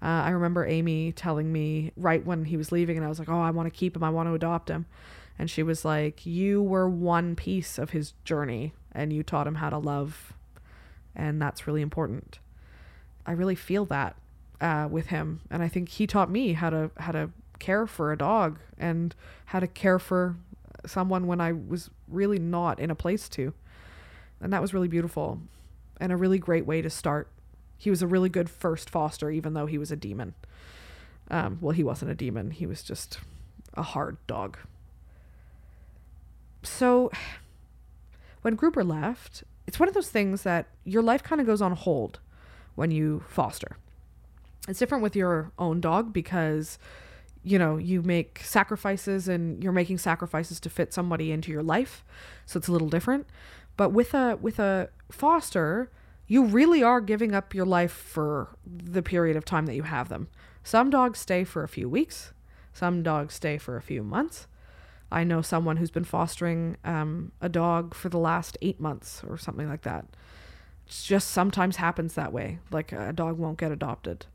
Uh, 0.04 0.24
i 0.26 0.30
remember 0.32 0.66
amy 0.66 1.12
telling 1.12 1.54
me 1.54 1.92
right 1.96 2.26
when 2.26 2.46
he 2.46 2.58
was 2.58 2.72
leaving 2.72 2.98
and 2.98 3.06
i 3.06 3.10
was 3.10 3.20
like 3.20 3.30
oh 3.30 3.40
i 3.40 3.52
want 3.52 3.72
to 3.72 3.78
keep 3.78 3.96
him. 3.96 4.04
I 4.04 4.10
want 4.10 4.28
to 4.28 4.34
adopt 4.34 4.70
him. 4.70 4.86
And 5.40 5.50
she 5.50 5.64
was 5.64 5.86
like 5.86 6.26
you 6.26 6.62
were 6.62 6.90
one 6.90 7.36
piece 7.36 7.78
of 7.78 7.92
his 7.92 8.12
journey 8.26 8.74
and 8.92 9.14
you 9.14 9.24
taught 9.24 9.48
him 9.48 9.56
how 9.56 9.70
to 9.70 9.78
love 9.78 10.34
and 11.16 11.42
that's 11.42 11.68
really 11.68 11.82
important. 11.82 12.40
I 13.26 13.34
really 13.34 13.56
feel 13.56 13.86
that 13.86 14.16
uh, 14.62 14.88
with 14.90 15.08
him 15.08 15.42
and 15.50 15.62
i 15.62 15.68
think 15.68 15.90
he 15.90 16.08
taught 16.08 16.30
me 16.30 16.54
how 16.54 16.70
to 16.70 16.90
how 16.98 17.12
to 17.12 17.30
care 17.60 17.86
for 17.86 18.12
a 18.12 18.18
dog 18.18 18.60
and 18.78 19.14
how 19.46 19.60
to 19.60 19.68
care 19.68 20.00
for 20.00 20.36
someone 20.86 21.28
when 21.28 21.42
i 21.42 21.52
was 21.52 21.90
really 22.08 22.40
not 22.40 22.80
in 22.80 22.90
a 22.90 22.96
place 22.96 23.28
to 23.28 23.54
and 24.42 24.52
that 24.52 24.62
was 24.62 24.74
really 24.74 24.88
beautiful 24.88 25.40
and 26.02 26.12
a 26.12 26.18
really 26.18 26.40
great 26.40 26.66
way 26.66 26.82
to 26.82 26.90
start. 26.90 27.30
He 27.78 27.90
was 27.90 28.02
a 28.02 28.08
really 28.08 28.28
good 28.28 28.50
first 28.50 28.90
foster, 28.90 29.30
even 29.30 29.54
though 29.54 29.68
he 29.68 29.78
was 29.78 29.92
a 29.92 29.96
demon. 29.96 30.34
Um, 31.30 31.60
well, 31.62 31.72
he 31.72 31.84
wasn't 31.84 32.12
a 32.12 32.16
demon, 32.16 32.52
he 32.52 32.66
was 32.66 32.84
just 32.84 33.20
a 33.76 33.84
hard 33.84 34.18
dog. 34.28 34.58
So 36.64 37.12
when 38.42 38.56
Gruber 38.56 38.84
left, 38.84 39.44
it's 39.66 39.80
one 39.80 39.88
of 39.88 39.96
those 39.96 40.10
things 40.10 40.44
that 40.44 40.66
your 40.84 41.02
life 41.02 41.24
kind 41.24 41.40
of 41.40 41.48
goes 41.48 41.62
on 41.62 41.74
hold 41.74 42.20
when 42.76 42.92
you 42.92 43.24
foster. 43.30 43.78
It's 44.68 44.80
different 44.80 45.04
with 45.04 45.16
your 45.16 45.52
own 45.58 45.82
dog 45.82 46.14
because 46.14 46.78
you 47.44 47.58
know 47.58 47.78
you 47.78 48.04
make 48.04 48.40
sacrifices 48.44 49.28
and 49.28 49.64
you're 49.64 49.74
making 49.74 49.98
sacrifices 49.98 50.60
to 50.60 50.70
fit 50.70 50.94
somebody 50.94 51.32
into 51.32 51.52
your 51.52 51.64
life 51.64 52.06
so 52.46 52.60
it's 52.60 52.68
a 52.68 52.72
little 52.72 52.88
different 52.88 53.26
but 53.78 53.90
with 53.90 54.14
a 54.14 54.38
with 54.42 54.60
a 54.60 54.90
foster, 55.12 55.90
you 56.28 56.46
really 56.46 56.84
are 56.84 57.02
giving 57.02 57.34
up 57.34 57.54
your 57.54 57.66
life 57.66 57.92
for 57.92 58.50
the 58.66 59.02
period 59.02 59.36
of 59.36 59.46
time 59.46 59.66
that 59.66 59.76
you 59.76 59.84
have 59.84 60.10
them. 60.10 60.28
Some 60.64 60.90
dogs 60.90 61.20
stay 61.20 61.44
for 61.44 61.64
a 61.64 61.68
few 61.68 61.90
weeks. 61.90 62.32
Some 62.74 63.04
dogs 63.04 63.34
stay 63.34 63.58
for 63.58 63.78
a 63.78 63.82
few 63.82 64.04
months. 64.04 64.48
I 65.12 65.24
know 65.24 65.42
someone 65.42 65.78
who's 65.78 65.92
been 65.92 66.06
fostering 66.06 66.78
um, 66.86 67.34
a 67.42 67.50
dog 67.50 67.94
for 67.94 68.08
the 68.08 68.20
last 68.20 68.58
eight 68.62 68.80
months 68.80 69.24
or 69.28 69.38
something 69.38 69.68
like 69.68 69.82
that. 69.82 70.06
It 70.88 71.02
just 71.04 71.32
sometimes 71.32 71.78
happens 71.78 72.14
that 72.14 72.32
way. 72.32 72.60
Like 72.72 72.94
a 72.94 73.12
dog 73.12 73.38
won't 73.38 73.58
get 73.58 73.72
adopted 73.72 74.26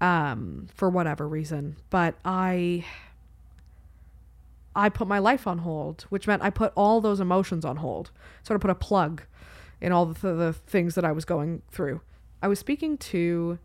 um, 0.00 0.68
for 0.74 0.88
whatever 0.90 1.26
reason. 1.28 1.76
But 1.90 2.16
I 2.24 2.84
I 4.74 4.88
put 4.90 5.08
my 5.08 5.18
life 5.18 5.46
on 5.46 5.58
hold, 5.58 6.02
which 6.10 6.26
meant 6.26 6.42
I 6.42 6.50
put 6.50 6.72
all 6.74 7.00
those 7.00 7.20
emotions 7.20 7.64
on 7.64 7.76
hold. 7.76 8.10
Sort 8.42 8.56
of 8.56 8.60
put 8.60 8.70
a 8.70 8.74
plug 8.74 9.22
in 9.80 9.92
all 9.92 10.06
the, 10.06 10.32
the 10.32 10.52
things 10.52 10.94
that 10.94 11.04
I 11.04 11.12
was 11.12 11.24
going 11.24 11.62
through. 11.70 12.00
I 12.42 12.48
was 12.48 12.58
speaking 12.58 12.98
to 12.98 13.58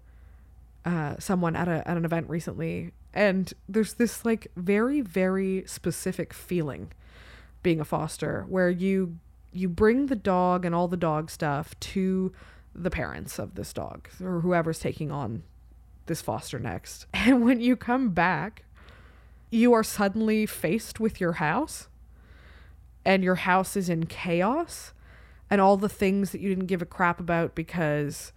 uh, 0.85 1.15
someone 1.19 1.55
at 1.55 1.67
a 1.67 1.88
at 1.88 1.97
an 1.97 2.05
event 2.05 2.29
recently, 2.29 2.93
and 3.13 3.53
there's 3.67 3.95
this 3.95 4.25
like 4.25 4.47
very 4.55 5.01
very 5.01 5.63
specific 5.67 6.33
feeling 6.33 6.91
being 7.61 7.79
a 7.79 7.85
foster 7.85 8.45
where 8.47 8.69
you 8.69 9.17
you 9.51 9.67
bring 9.67 10.07
the 10.07 10.15
dog 10.15 10.65
and 10.65 10.73
all 10.73 10.88
the 10.88 10.97
dog 10.97 11.29
stuff 11.29 11.77
to 11.79 12.31
the 12.74 12.89
parents 12.89 13.37
of 13.37 13.55
this 13.55 13.74
dog 13.74 14.07
or 14.24 14.39
whoever's 14.39 14.79
taking 14.79 15.11
on 15.11 15.44
this 16.11 16.21
foster 16.21 16.59
next. 16.59 17.05
And 17.13 17.43
when 17.43 17.61
you 17.61 17.75
come 17.75 18.09
back 18.09 18.65
you 19.51 19.74
are 19.74 19.83
suddenly 19.83 20.45
faced 20.45 21.00
with 21.00 21.19
your 21.19 21.33
house 21.33 21.89
and 23.03 23.24
your 23.24 23.35
house 23.35 23.75
is 23.75 23.89
in 23.89 24.05
chaos 24.05 24.93
and 25.50 25.59
all 25.59 25.75
the 25.75 25.89
things 25.89 26.31
that 26.31 26.39
you 26.39 26.47
didn't 26.47 26.67
give 26.67 26.81
a 26.81 26.85
crap 26.85 27.19
about 27.19 27.53
because 27.53 28.31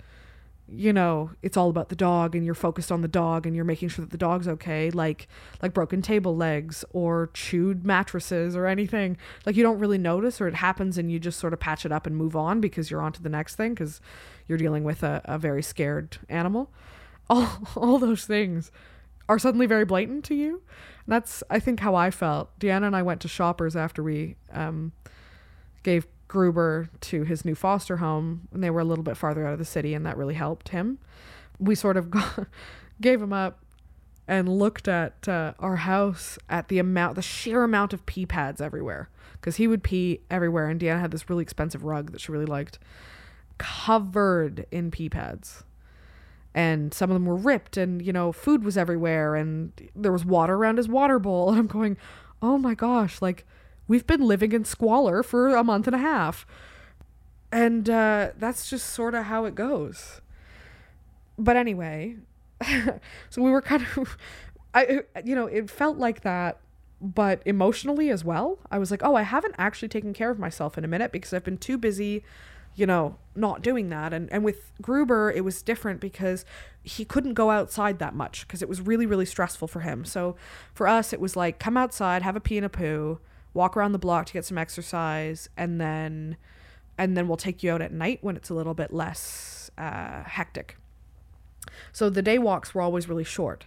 you 0.66 0.92
know 0.92 1.30
it's 1.42 1.56
all 1.56 1.68
about 1.68 1.90
the 1.90 1.94
dog 1.94 2.34
and 2.34 2.44
you're 2.44 2.54
focused 2.54 2.90
on 2.90 3.02
the 3.02 3.08
dog 3.08 3.46
and 3.46 3.54
you're 3.54 3.66
making 3.66 3.88
sure 3.88 4.02
that 4.02 4.10
the 4.10 4.18
dog's 4.18 4.48
okay 4.48 4.90
like 4.90 5.28
like 5.62 5.74
broken 5.74 6.00
table 6.02 6.34
legs 6.34 6.84
or 6.90 7.30
chewed 7.34 7.84
mattresses 7.84 8.56
or 8.56 8.66
anything 8.66 9.16
like 9.44 9.56
you 9.56 9.62
don't 9.62 9.78
really 9.78 9.98
notice 9.98 10.40
or 10.40 10.48
it 10.48 10.54
happens 10.54 10.96
and 10.98 11.12
you 11.12 11.20
just 11.20 11.38
sort 11.38 11.52
of 11.52 11.60
patch 11.60 11.84
it 11.84 11.92
up 11.92 12.06
and 12.06 12.16
move 12.16 12.34
on 12.34 12.60
because 12.62 12.90
you're 12.90 13.02
on 13.02 13.12
to 13.12 13.22
the 13.22 13.28
next 13.28 13.56
thing 13.56 13.74
because 13.74 14.00
you're 14.48 14.58
dealing 14.58 14.82
with 14.82 15.02
a, 15.02 15.20
a 15.26 15.38
very 15.38 15.62
scared 15.62 16.16
animal 16.30 16.70
all 17.30 17.62
all 17.76 17.98
those 17.98 18.24
things 18.26 18.70
are 19.28 19.38
suddenly 19.38 19.66
very 19.66 19.84
blatant 19.84 20.24
to 20.24 20.34
you 20.34 20.62
And 21.06 21.12
that's 21.12 21.42
I 21.48 21.58
think 21.58 21.80
how 21.80 21.94
I 21.94 22.10
felt. 22.10 22.58
Deanna 22.58 22.87
and 22.87 22.96
I 22.96 23.02
went 23.02 23.20
to 23.22 23.28
Shoppers 23.28 23.76
after 23.76 24.02
we 24.02 24.37
um, 24.52 24.92
gave 25.82 26.06
Gruber 26.28 26.90
to 27.00 27.22
his 27.22 27.44
new 27.44 27.54
foster 27.54 27.98
home, 27.98 28.48
and 28.52 28.62
they 28.62 28.70
were 28.70 28.80
a 28.80 28.84
little 28.84 29.04
bit 29.04 29.16
farther 29.16 29.46
out 29.46 29.52
of 29.52 29.58
the 29.58 29.64
city, 29.64 29.94
and 29.94 30.04
that 30.04 30.16
really 30.16 30.34
helped 30.34 30.70
him. 30.70 30.98
We 31.58 31.74
sort 31.74 31.96
of 31.96 32.10
got, 32.10 32.48
gave 33.00 33.22
him 33.22 33.32
up 33.32 33.60
and 34.26 34.48
looked 34.48 34.88
at 34.88 35.28
uh, 35.28 35.52
our 35.58 35.76
house 35.76 36.38
at 36.48 36.68
the 36.68 36.78
amount, 36.78 37.14
the 37.16 37.22
sheer 37.22 37.62
amount 37.62 37.92
of 37.92 38.04
pee 38.06 38.26
pads 38.26 38.60
everywhere, 38.60 39.10
because 39.34 39.56
he 39.56 39.68
would 39.68 39.82
pee 39.82 40.20
everywhere, 40.30 40.68
and 40.68 40.80
Deanna 40.80 41.00
had 41.00 41.10
this 41.10 41.28
really 41.28 41.42
expensive 41.42 41.84
rug 41.84 42.12
that 42.12 42.20
she 42.22 42.32
really 42.32 42.46
liked, 42.46 42.78
covered 43.58 44.66
in 44.70 44.90
pee 44.90 45.08
pads 45.08 45.62
and 46.55 46.95
some 46.95 47.11
of 47.11 47.14
them 47.14 47.27
were 47.27 47.37
ripped 47.37 47.77
and 47.77 48.01
you 48.01 48.12
know 48.12 48.33
food 48.33 48.64
was 48.64 48.77
everywhere 48.77 49.35
and 49.35 49.73
there 49.95 50.12
was 50.12 50.25
water 50.25 50.55
around 50.55 50.77
his 50.79 50.88
water 50.88 51.19
bowl. 51.19 51.49
And 51.51 51.59
i'm 51.59 51.67
going 51.67 51.97
oh 52.40 52.59
my 52.59 52.75
gosh 52.75 53.21
like 53.21 53.47
we've 53.88 54.07
been 54.07 54.23
living 54.23 54.53
in 54.53 54.64
squalor 54.64 55.23
for 55.23 55.55
a 55.55 55.64
month 55.64 55.87
and 55.87 55.97
a 55.97 55.99
half. 55.99 56.47
And 57.53 57.88
uh, 57.88 58.31
that's 58.37 58.69
just 58.69 58.90
sort 58.90 59.14
of 59.14 59.27
how 59.27 59.45
it 59.45 59.55
goes. 59.55 60.21
But 61.38 61.57
anyway 61.57 62.17
so 63.31 63.43
we 63.43 63.51
were 63.51 63.62
kind 63.62 63.87
of 63.97 64.17
i 64.75 65.03
you 65.25 65.35
know 65.35 65.47
it 65.47 65.71
felt 65.71 65.99
like 65.99 66.23
that 66.23 66.61
but 67.01 67.43
emotionally 67.45 68.11
as 68.11 68.25
well 68.25 68.59
i 68.71 68.79
was 68.79 68.90
like 68.90 69.03
oh 69.03 69.14
i 69.14 69.23
haven't 69.23 69.55
actually 69.59 69.88
taken 69.88 70.12
care 70.12 70.31
of 70.31 70.38
myself 70.38 70.79
in 70.79 70.85
a 70.85 70.88
minute 70.88 71.12
because 71.12 71.33
i've 71.33 71.45
been 71.45 71.59
too 71.59 71.77
busy 71.77 72.25
you 72.76 72.87
know, 72.87 73.16
not 73.34 73.62
doing 73.62 73.88
that. 73.90 74.12
And 74.12 74.30
and 74.32 74.44
with 74.44 74.72
Gruber, 74.80 75.30
it 75.30 75.44
was 75.44 75.62
different 75.62 76.00
because 76.00 76.44
he 76.82 77.04
couldn't 77.04 77.34
go 77.34 77.50
outside 77.50 77.98
that 77.98 78.14
much 78.14 78.46
because 78.46 78.62
it 78.62 78.68
was 78.68 78.80
really 78.80 79.06
really 79.06 79.26
stressful 79.26 79.68
for 79.68 79.80
him. 79.80 80.04
So 80.04 80.37
for 80.72 80.87
us, 80.87 81.12
it 81.12 81.20
was 81.20 81.37
like 81.37 81.58
come 81.58 81.76
outside, 81.76 82.22
have 82.22 82.37
a 82.37 82.40
pee 82.40 82.56
and 82.56 82.66
a 82.66 82.68
poo, 82.68 83.20
walk 83.52 83.76
around 83.76 83.92
the 83.92 83.98
block 83.98 84.26
to 84.26 84.32
get 84.32 84.44
some 84.44 84.58
exercise, 84.58 85.48
and 85.56 85.80
then 85.80 86.37
and 86.98 87.16
then 87.16 87.26
we'll 87.26 87.37
take 87.37 87.62
you 87.62 87.72
out 87.72 87.82
at 87.82 87.92
night 87.92 88.18
when 88.22 88.37
it's 88.37 88.50
a 88.50 88.54
little 88.54 88.74
bit 88.74 88.92
less 88.92 89.70
uh, 89.76 90.22
hectic. 90.24 90.76
So 91.92 92.08
the 92.08 92.22
day 92.22 92.38
walks 92.38 92.74
were 92.74 92.82
always 92.82 93.08
really 93.08 93.24
short, 93.24 93.66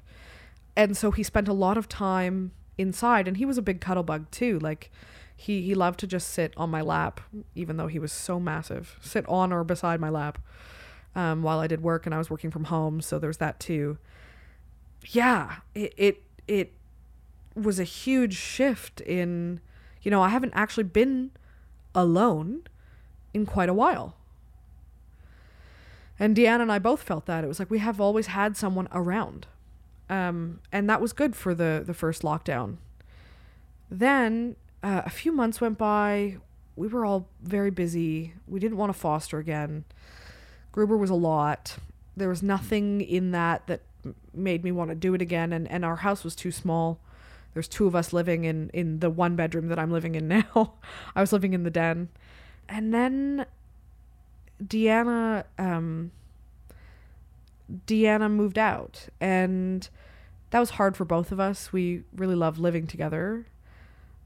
and 0.76 0.96
so 0.96 1.12
he 1.12 1.24
spent 1.24 1.48
a 1.48 1.54
lot 1.54 1.78
of 1.78 1.90
time 1.90 2.52
inside, 2.78 3.28
and 3.28 3.38
he 3.38 3.46
was 3.46 3.58
a 3.58 3.62
big 3.62 3.82
cuddle 3.82 4.04
bug 4.04 4.30
too, 4.32 4.60
like 4.60 4.92
he 5.38 5.62
he 5.62 5.76
loved 5.76 6.00
to 6.00 6.08
just 6.08 6.30
sit 6.30 6.54
on 6.58 6.70
my 6.70 6.82
lap, 6.82 7.22
even 7.56 7.78
though 7.78 7.88
he 7.88 8.00
was 8.00 8.12
so 8.12 8.40
massive. 8.40 8.98
Sit 9.02 9.26
on 9.30 9.54
or 9.54 9.64
beside 9.64 10.02
my 10.02 10.10
lap 10.10 10.40
um, 11.16 11.44
while 11.44 11.60
I 11.60 11.68
did 11.68 11.82
work, 11.82 12.06
and 12.06 12.14
I 12.14 12.18
was 12.18 12.30
working 12.30 12.50
from 12.50 12.66
home, 12.66 13.02
so 13.02 13.20
there's 13.20 13.38
that 13.38 13.60
too. 13.60 14.00
Yeah, 15.06 15.58
it 15.76 15.94
it 15.96 16.24
it 16.48 16.74
was 17.56 17.80
a 17.80 17.84
huge 17.84 18.36
shift 18.36 19.00
in, 19.02 19.60
you 20.02 20.12
know, 20.12 20.22
I 20.22 20.30
haven't 20.30 20.54
actually 20.54 20.84
been 20.84 21.32
alone 21.94 22.64
in 23.34 23.46
quite 23.46 23.70
a 23.70 23.74
while. 23.74 24.16
And 26.20 26.36
Deanna 26.36 26.62
and 26.62 26.72
I 26.72 26.80
both 26.80 27.04
felt 27.04 27.26
that. 27.28 27.44
It 27.44 27.48
was 27.48 27.60
like 27.60 27.70
we 27.70 27.80
have 27.80 28.02
always 28.02 28.28
had 28.28 28.58
someone 28.58 28.88
around. 28.92 29.48
Um, 30.10 30.62
and 30.72 30.90
that 30.90 31.02
was 31.02 31.14
good 31.14 31.36
for 31.36 31.54
the, 31.54 31.84
the 31.86 31.94
first 31.94 32.22
lockdown. 32.22 32.78
Then 33.90 34.56
uh, 34.88 35.02
a 35.06 35.10
few 35.10 35.34
months 35.34 35.60
went 35.60 35.78
by. 35.78 36.38
We 36.78 36.88
were 36.88 37.04
all 37.04 37.28
very 37.42 37.72
busy. 37.72 38.34
We 38.48 38.60
didn't 38.60 38.78
want 38.78 38.94
to 38.94 38.98
foster 38.98 39.38
again. 39.38 39.84
Gruber 40.72 40.96
was 40.96 41.10
a 41.10 41.16
lot. 41.16 41.76
There 42.16 42.30
was 42.30 42.42
nothing 42.42 43.02
in 43.02 43.32
that 43.32 43.68
that 43.68 43.82
made 44.34 44.64
me 44.64 44.72
want 44.72 44.90
to 44.90 44.96
do 44.96 45.14
it 45.14 45.22
again. 45.22 45.52
And, 45.52 45.70
and 45.70 45.84
our 45.84 45.98
house 45.98 46.24
was 46.24 46.36
too 46.36 46.52
small. 46.52 47.02
there's 47.54 47.68
two 47.68 47.86
of 47.86 47.96
us 47.96 48.14
living 48.14 48.46
in 48.46 48.70
in 48.74 49.00
the 49.00 49.10
one 49.10 49.36
bedroom 49.36 49.68
that 49.68 49.78
I'm 49.80 49.92
living 49.92 50.16
in 50.16 50.28
now. 50.40 50.76
I 51.14 51.20
was 51.20 51.34
living 51.34 51.54
in 51.54 51.64
the 51.64 51.70
den. 51.70 52.08
And 52.70 52.94
then 52.94 53.46
Deanna 54.64 55.44
um 55.58 56.12
Deanna 57.86 58.32
moved 58.32 58.58
out 58.58 59.10
and 59.20 59.90
that 60.52 60.60
was 60.62 60.72
hard 60.72 60.96
for 60.96 61.04
both 61.04 61.34
of 61.34 61.42
us. 61.42 61.74
We 61.74 62.04
really 62.16 62.36
loved 62.36 62.58
living 62.58 62.88
together. 62.88 63.48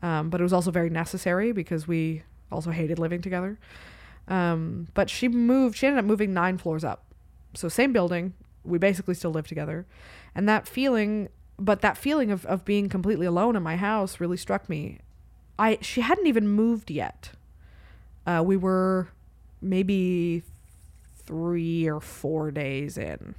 Um, 0.01 0.29
but 0.29 0.41
it 0.41 0.43
was 0.43 0.53
also 0.53 0.71
very 0.71 0.89
necessary 0.89 1.51
because 1.51 1.87
we 1.87 2.23
also 2.51 2.71
hated 2.71 2.99
living 2.99 3.21
together. 3.21 3.59
Um, 4.27 4.87
but 4.93 5.09
she 5.09 5.27
moved, 5.27 5.77
she 5.77 5.87
ended 5.87 5.99
up 5.99 6.05
moving 6.05 6.33
nine 6.33 6.57
floors 6.57 6.83
up. 6.83 7.03
So, 7.53 7.67
same 7.69 7.91
building. 7.91 8.33
We 8.63 8.77
basically 8.77 9.13
still 9.13 9.31
live 9.31 9.47
together. 9.47 9.85
And 10.33 10.47
that 10.47 10.67
feeling, 10.67 11.29
but 11.59 11.81
that 11.81 11.97
feeling 11.97 12.31
of, 12.31 12.45
of 12.45 12.63
being 12.63 12.89
completely 12.89 13.25
alone 13.25 13.55
in 13.55 13.63
my 13.63 13.75
house 13.75 14.19
really 14.19 14.37
struck 14.37 14.69
me. 14.69 14.99
I 15.59 15.77
She 15.81 16.01
hadn't 16.01 16.27
even 16.27 16.47
moved 16.47 16.89
yet. 16.89 17.31
Uh, 18.25 18.41
we 18.45 18.55
were 18.55 19.09
maybe 19.61 20.43
three 21.25 21.87
or 21.87 21.99
four 21.99 22.51
days 22.51 22.97
in. 22.97 23.35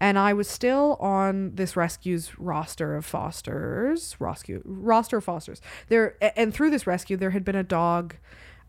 And 0.00 0.18
I 0.18 0.32
was 0.32 0.48
still 0.48 0.96
on 1.00 1.54
this 1.54 1.76
rescue's 1.76 2.38
roster 2.38 2.96
of 2.96 3.06
fosters, 3.06 4.16
rescue 4.18 4.60
roster 4.64 5.18
of 5.18 5.24
fosters. 5.24 5.62
There 5.88 6.16
and 6.36 6.52
through 6.52 6.70
this 6.70 6.86
rescue, 6.86 7.16
there 7.16 7.30
had 7.30 7.44
been 7.44 7.56
a 7.56 7.62
dog 7.62 8.16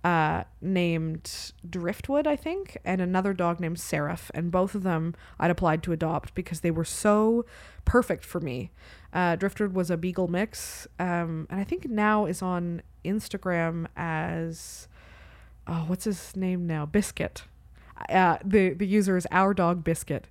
uh, 0.06 0.44
named 0.62 1.52
Driftwood, 1.68 2.28
I 2.28 2.36
think, 2.36 2.78
and 2.86 3.02
another 3.02 3.34
dog 3.34 3.60
named 3.60 3.80
Seraph, 3.80 4.30
and 4.36 4.52
both 4.52 4.76
of 4.76 4.84
them 4.84 5.16
I'd 5.40 5.50
applied 5.50 5.82
to 5.82 5.94
adopt 5.94 6.36
because 6.36 6.60
they 6.60 6.70
were 6.70 6.86
so 6.86 7.44
perfect 7.86 8.24
for 8.24 8.40
me. 8.40 8.70
Uh, 9.12 9.36
Driftwood 9.36 9.74
was 9.74 9.90
a 9.90 9.98
beagle 9.98 10.28
mix, 10.28 10.88
um, 11.00 11.48
and 11.50 11.60
I 11.60 11.64
think 11.64 11.90
now 11.90 12.28
is 12.28 12.44
on 12.44 12.84
Instagram 13.04 13.88
as 13.98 14.88
oh, 15.66 15.86
what's 15.88 16.06
his 16.06 16.36
name 16.36 16.68
now? 16.68 16.86
Biscuit. 16.86 17.42
Uh, 18.08 18.38
the 18.46 18.70
the 18.74 18.86
user 18.86 19.18
is 19.18 19.26
our 19.32 19.56
dog 19.56 19.84
Biscuit, 19.84 20.28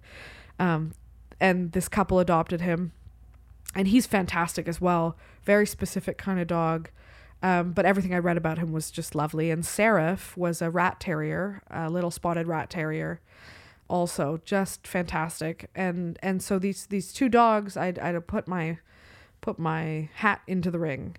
um, 0.58 0.92
and 1.40 1.72
this 1.72 1.88
couple 1.88 2.18
adopted 2.18 2.60
him, 2.60 2.92
and 3.74 3.88
he's 3.88 4.06
fantastic 4.06 4.68
as 4.68 4.80
well. 4.80 5.16
Very 5.44 5.66
specific 5.66 6.18
kind 6.18 6.40
of 6.40 6.46
dog. 6.46 6.90
Um, 7.42 7.72
but 7.72 7.84
everything 7.84 8.14
I 8.14 8.18
read 8.18 8.38
about 8.38 8.56
him 8.56 8.72
was 8.72 8.90
just 8.90 9.14
lovely. 9.14 9.50
And 9.50 9.66
Seraph 9.66 10.34
was 10.34 10.62
a 10.62 10.70
rat 10.70 10.98
terrier, 10.98 11.62
a 11.70 11.90
little 11.90 12.10
spotted 12.10 12.46
rat 12.46 12.70
terrier, 12.70 13.20
also 13.86 14.40
just 14.46 14.86
fantastic. 14.86 15.68
And 15.74 16.18
and 16.22 16.42
so 16.42 16.58
these 16.58 16.86
these 16.86 17.12
two 17.12 17.28
dogs, 17.28 17.76
I'd 17.76 17.98
I'd 17.98 18.26
put 18.26 18.48
my 18.48 18.78
put 19.42 19.58
my 19.58 20.08
hat 20.14 20.40
into 20.46 20.70
the 20.70 20.78
ring. 20.78 21.16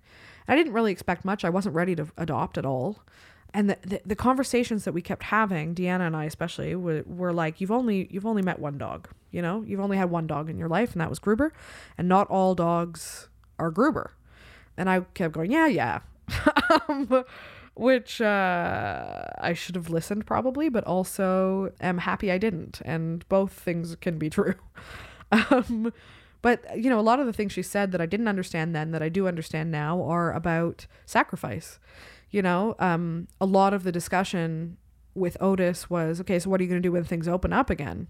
I 0.47 0.55
didn't 0.55 0.73
really 0.73 0.91
expect 0.91 1.25
much. 1.25 1.45
I 1.45 1.49
wasn't 1.49 1.75
ready 1.75 1.95
to 1.95 2.07
adopt 2.17 2.57
at 2.57 2.65
all. 2.65 3.03
And 3.55 3.69
the, 3.69 3.77
the, 3.83 4.01
the 4.05 4.15
conversations 4.17 4.83
that 4.83 4.91
we 4.91 5.01
kept 5.01 5.23
having, 5.23 5.73
Deanna 5.73 6.01
and 6.01 6.15
I 6.15 6.25
especially, 6.25 6.75
were, 6.75 7.03
were 7.07 7.31
like, 7.31 7.61
you've 7.61 7.71
only 7.71 8.09
you've 8.11 8.25
only 8.25 8.41
met 8.41 8.59
one 8.59 8.77
dog, 8.77 9.07
you 9.31 9.41
know, 9.41 9.63
you've 9.65 9.79
only 9.79 9.95
had 9.95 10.09
one 10.09 10.27
dog 10.27 10.49
in 10.49 10.57
your 10.57 10.67
life, 10.67 10.91
and 10.91 10.99
that 10.99 11.09
was 11.09 11.19
Gruber, 11.19 11.53
and 11.97 12.09
not 12.09 12.27
all 12.27 12.53
dogs 12.53 13.29
are 13.57 13.71
Gruber. 13.71 14.11
And 14.75 14.89
I 14.89 14.99
kept 15.13 15.33
going, 15.33 15.51
yeah, 15.51 15.67
yeah, 15.67 15.99
um, 16.89 17.23
which 17.75 18.19
uh, 18.19 19.23
I 19.39 19.53
should 19.53 19.75
have 19.75 19.89
listened 19.89 20.25
probably, 20.25 20.67
but 20.67 20.83
also 20.83 21.71
am 21.79 21.99
happy 21.99 22.33
I 22.33 22.37
didn't. 22.37 22.81
And 22.83 23.27
both 23.29 23.53
things 23.53 23.95
can 23.95 24.17
be 24.17 24.29
true. 24.29 24.55
um, 25.31 25.93
but, 26.41 26.77
you 26.77 26.89
know, 26.89 26.99
a 26.99 27.01
lot 27.01 27.19
of 27.19 27.25
the 27.25 27.33
things 27.33 27.53
she 27.53 27.63
said 27.63 27.91
that 27.93 28.01
I 28.01 28.05
didn't 28.05 28.27
understand 28.27 28.75
then 28.75 28.91
that 28.91 29.01
I 29.01 29.09
do 29.09 29.27
understand 29.27 29.71
now 29.71 30.01
are 30.03 30.33
about 30.33 30.87
sacrifice. 31.05 31.79
You 32.31 32.41
know, 32.41 32.75
um, 32.79 33.27
a 33.39 33.45
lot 33.45 33.73
of 33.73 33.83
the 33.83 33.91
discussion 33.91 34.77
with 35.13 35.37
Otis 35.39 35.89
was 35.89 36.19
okay, 36.21 36.39
so 36.39 36.49
what 36.49 36.59
are 36.59 36.63
you 36.63 36.69
going 36.69 36.81
to 36.81 36.87
do 36.87 36.91
when 36.91 37.03
things 37.03 37.27
open 37.27 37.53
up 37.53 37.69
again? 37.69 38.07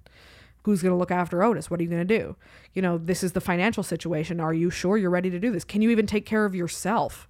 Who's 0.63 0.81
going 0.81 0.93
to 0.93 0.97
look 0.97 1.11
after 1.11 1.43
Otis? 1.43 1.69
What 1.69 1.79
are 1.79 1.83
you 1.83 1.89
going 1.89 2.07
to 2.07 2.17
do? 2.17 2.35
You 2.73 2.81
know, 2.81 2.97
this 2.97 3.23
is 3.23 3.33
the 3.33 3.41
financial 3.41 3.83
situation. 3.83 4.39
Are 4.39 4.53
you 4.53 4.71
sure 4.71 4.97
you're 4.97 5.11
ready 5.11 5.29
to 5.29 5.39
do 5.39 5.51
this? 5.51 5.63
Can 5.63 5.83
you 5.83 5.91
even 5.91 6.07
take 6.07 6.25
care 6.25 6.45
of 6.45 6.55
yourself? 6.55 7.27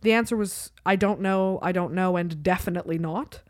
The 0.00 0.12
answer 0.12 0.36
was 0.36 0.72
I 0.86 0.96
don't 0.96 1.20
know, 1.20 1.58
I 1.62 1.72
don't 1.72 1.92
know, 1.92 2.16
and 2.16 2.42
definitely 2.42 2.98
not. 2.98 3.42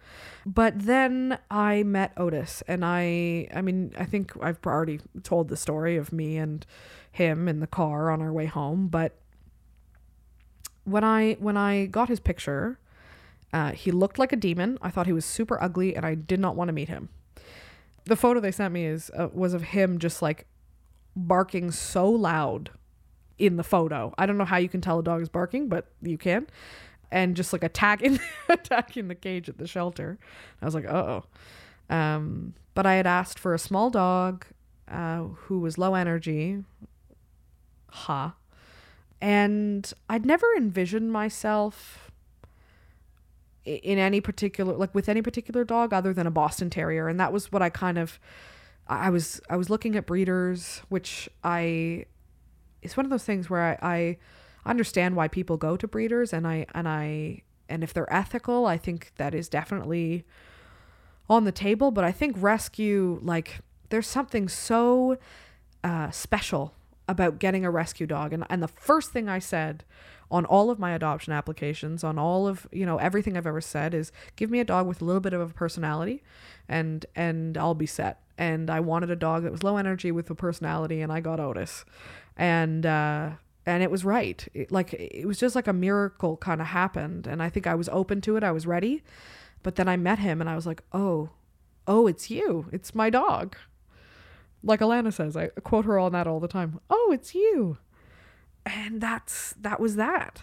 But 0.45 0.79
then 0.79 1.39
I 1.51 1.83
met 1.83 2.13
Otis, 2.17 2.63
and 2.69 2.85
I, 2.85 3.49
I 3.53 3.61
mean, 3.63 3.93
I 3.99 4.05
think 4.05 4.33
I've 4.41 4.59
already 4.65 5.01
told 5.25 5.49
the 5.49 5.57
story 5.57 5.97
of 5.97 6.13
me 6.13 6.37
and 6.37 6.65
him 7.11 7.49
in 7.49 7.59
the 7.59 7.67
car 7.67 8.11
on 8.11 8.23
our 8.23 8.33
way 8.33 8.47
home. 8.47 8.87
But 8.87 9.19
when 10.87 11.05
I 11.05 11.35
when 11.35 11.57
I 11.57 11.87
got 11.87 12.09
his 12.09 12.21
picture, 12.21 12.79
uh, 13.53 13.73
he 13.73 13.91
looked 13.91 14.19
like 14.19 14.33
a 14.33 14.37
demon. 14.37 14.79
I 14.81 14.91
thought 14.91 15.07
he 15.07 15.13
was 15.13 15.25
super 15.25 15.63
ugly, 15.63 15.95
and 15.95 16.07
I 16.07 16.15
did 16.15 16.41
not 16.41 16.57
want 16.57 16.69
to 16.69 16.73
meet 16.73 16.89
him. 16.89 17.11
The 18.05 18.17
photo 18.17 18.41
they 18.41 18.53
sent 18.53 18.73
me 18.73 18.87
is 18.87 19.11
uh, 19.17 19.29
was 19.33 19.53
of 19.53 19.63
him 19.63 19.99
just 19.99 20.23
like 20.23 20.47
barking 21.17 21.73
so 21.73 22.09
loud 22.09 22.71
in 23.39 23.57
the 23.57 23.65
photo. 23.65 24.15
I 24.17 24.27
don't 24.27 24.39
know 24.39 24.45
how 24.45 24.59
you 24.59 24.69
can 24.69 24.81
tell 24.81 25.01
a 25.01 25.03
dog 25.03 25.23
is 25.23 25.29
barking, 25.29 25.69
but 25.69 25.89
you 26.01 26.17
can. 26.17 26.47
And 27.11 27.37
just 27.37 27.53
like 27.53 27.65
attacking 27.65 28.21
attacking 28.49 29.09
the 29.09 29.15
cage 29.15 29.49
at 29.49 29.59
the 29.59 29.67
shelter. 29.67 30.19
I 30.63 30.65
was 30.65 30.75
like, 30.75 30.87
oh. 30.87 31.25
Um, 31.91 32.55
but 32.75 32.87
I 32.87 32.95
had 32.95 33.07
asked 33.07 33.39
for 33.39 33.55
a 33.55 33.59
small 33.59 33.91
dog 33.91 34.47
uh, 34.89 35.23
who 35.23 35.59
was 35.59 35.79
low 35.79 35.95
energy. 35.95 36.63
Ha. 37.91 38.35
And 39.21 39.91
I'd 40.09 40.27
never 40.27 40.47
envisioned 40.57 41.13
myself 41.13 42.11
in 43.65 43.99
any 43.99 44.21
particular 44.21 44.75
like 44.75 44.95
with 44.95 45.09
any 45.09 45.23
particular 45.23 45.65
dog 45.65 45.93
other 45.93 46.13
than 46.13 46.27
a 46.27 46.31
Boston 46.31 46.71
Terrier, 46.71 47.09
and 47.09 47.19
that 47.19 47.33
was 47.33 47.51
what 47.51 47.63
I 47.63 47.71
kind 47.71 47.99
of 47.99 48.21
I 48.87 49.11
was 49.11 49.41
I 49.51 49.57
was 49.57 49.69
looking 49.69 49.97
at 49.97 50.07
breeders, 50.07 50.83
which 50.89 51.29
I 51.43 52.07
it's 52.83 52.97
one 52.97 53.05
of 53.05 53.11
those 53.11 53.25
things 53.25 53.51
where 53.51 53.79
I, 53.83 53.97
I 53.97 54.19
understand 54.65 55.17
why 55.17 55.29
people 55.29 55.57
go 55.57 55.77
to 55.77 55.89
breeders 55.89 56.33
and 56.33 56.47
I 56.47 56.67
and 56.75 56.89
I 56.89 57.43
and 57.69 57.83
if 57.83 57.93
they're 57.93 58.13
ethical, 58.13 58.67
I 58.67 58.79
think 58.79 59.13
that 59.17 59.35
is 59.35 59.49
definitely 59.49 60.25
on 61.29 61.45
the 61.45 61.53
table. 61.53 61.91
But 61.91 62.05
I 62.05 62.13
think 62.13 62.37
rescue, 62.39 63.19
like 63.23 63.61
there's 63.89 64.07
something 64.07 64.49
so 64.49 65.19
uh, 65.83 66.11
special 66.11 66.75
about 67.09 67.39
getting 67.39 67.65
a 67.65 67.71
rescue 67.71 68.07
dog. 68.07 68.33
And 68.33 68.45
and 68.51 68.63
the 68.63 68.69
first 68.69 69.13
thing 69.13 69.29
I 69.29 69.39
said 69.39 69.85
on 70.31 70.45
all 70.45 70.71
of 70.71 70.79
my 70.79 70.93
adoption 70.93 71.33
applications, 71.33 72.03
on 72.03 72.19
all 72.19 72.49
of 72.49 72.67
you 72.73 72.85
know 72.85 72.99
everything 72.99 73.37
I've 73.37 73.47
ever 73.47 73.61
said 73.61 73.95
is 73.95 74.13
give 74.37 74.51
me 74.51 74.61
a 74.61 74.65
dog 74.65 74.87
with 74.87 75.01
a 75.01 75.05
little 75.05 75.21
bit 75.21 75.33
of 75.33 75.41
a 75.41 75.53
personality, 75.53 76.23
and 76.69 77.07
and 77.15 77.57
I'll 77.57 77.75
be 77.75 77.87
set. 77.87 78.21
And 78.39 78.69
I 78.69 78.81
wanted 78.81 79.11
a 79.11 79.17
dog 79.17 79.45
that 79.45 79.53
was 79.53 79.63
low 79.63 79.77
energy 79.77 80.13
with 80.13 80.29
a 80.31 80.35
personality, 80.35 81.01
and 81.01 81.13
I 81.13 81.21
got 81.21 81.41
Otis, 81.41 81.85
and 82.37 82.85
uh, 82.85 83.31
and 83.65 83.83
it 83.83 83.91
was 83.91 84.05
right. 84.05 84.47
It, 84.53 84.73
like 84.73 84.93
it 84.95 85.27
was 85.27 85.39
just 85.39 85.55
like 85.55 85.69
a 85.69 85.73
miracle 85.73 86.37
kind 86.37 86.61
of 86.61 86.69
happened, 86.69 87.27
and 87.27 87.43
I 87.43 87.49
think 87.49 87.67
I 87.67 87.75
was 87.75 87.89
open 87.91 88.21
to 88.23 88.37
it. 88.37 88.43
I 88.43 88.53
was 88.53 88.67
ready, 88.67 89.03
but 89.63 89.77
then 89.77 89.89
I 89.89 89.97
met 89.97 90.19
him, 90.19 90.41
and 90.41 90.51
I 90.51 90.57
was 90.57 90.67
like, 90.67 90.83
oh, 90.93 91.31
oh, 91.87 92.07
it's 92.07 92.31
you. 92.31 92.67
It's 92.73 92.95
my 92.95 93.11
dog. 93.11 93.57
Like 94.63 94.81
Alana 94.81 95.13
says, 95.13 95.37
I 95.37 95.49
quote 95.49 95.85
her 95.85 95.99
on 95.99 96.13
that 96.13 96.27
all 96.27 96.41
the 96.41 96.49
time. 96.49 96.81
Oh, 96.91 97.11
it's 97.13 97.35
you. 97.35 97.79
And 98.65 99.01
that's 99.01 99.55
that 99.61 99.79
was 99.79 99.97
that. 99.97 100.43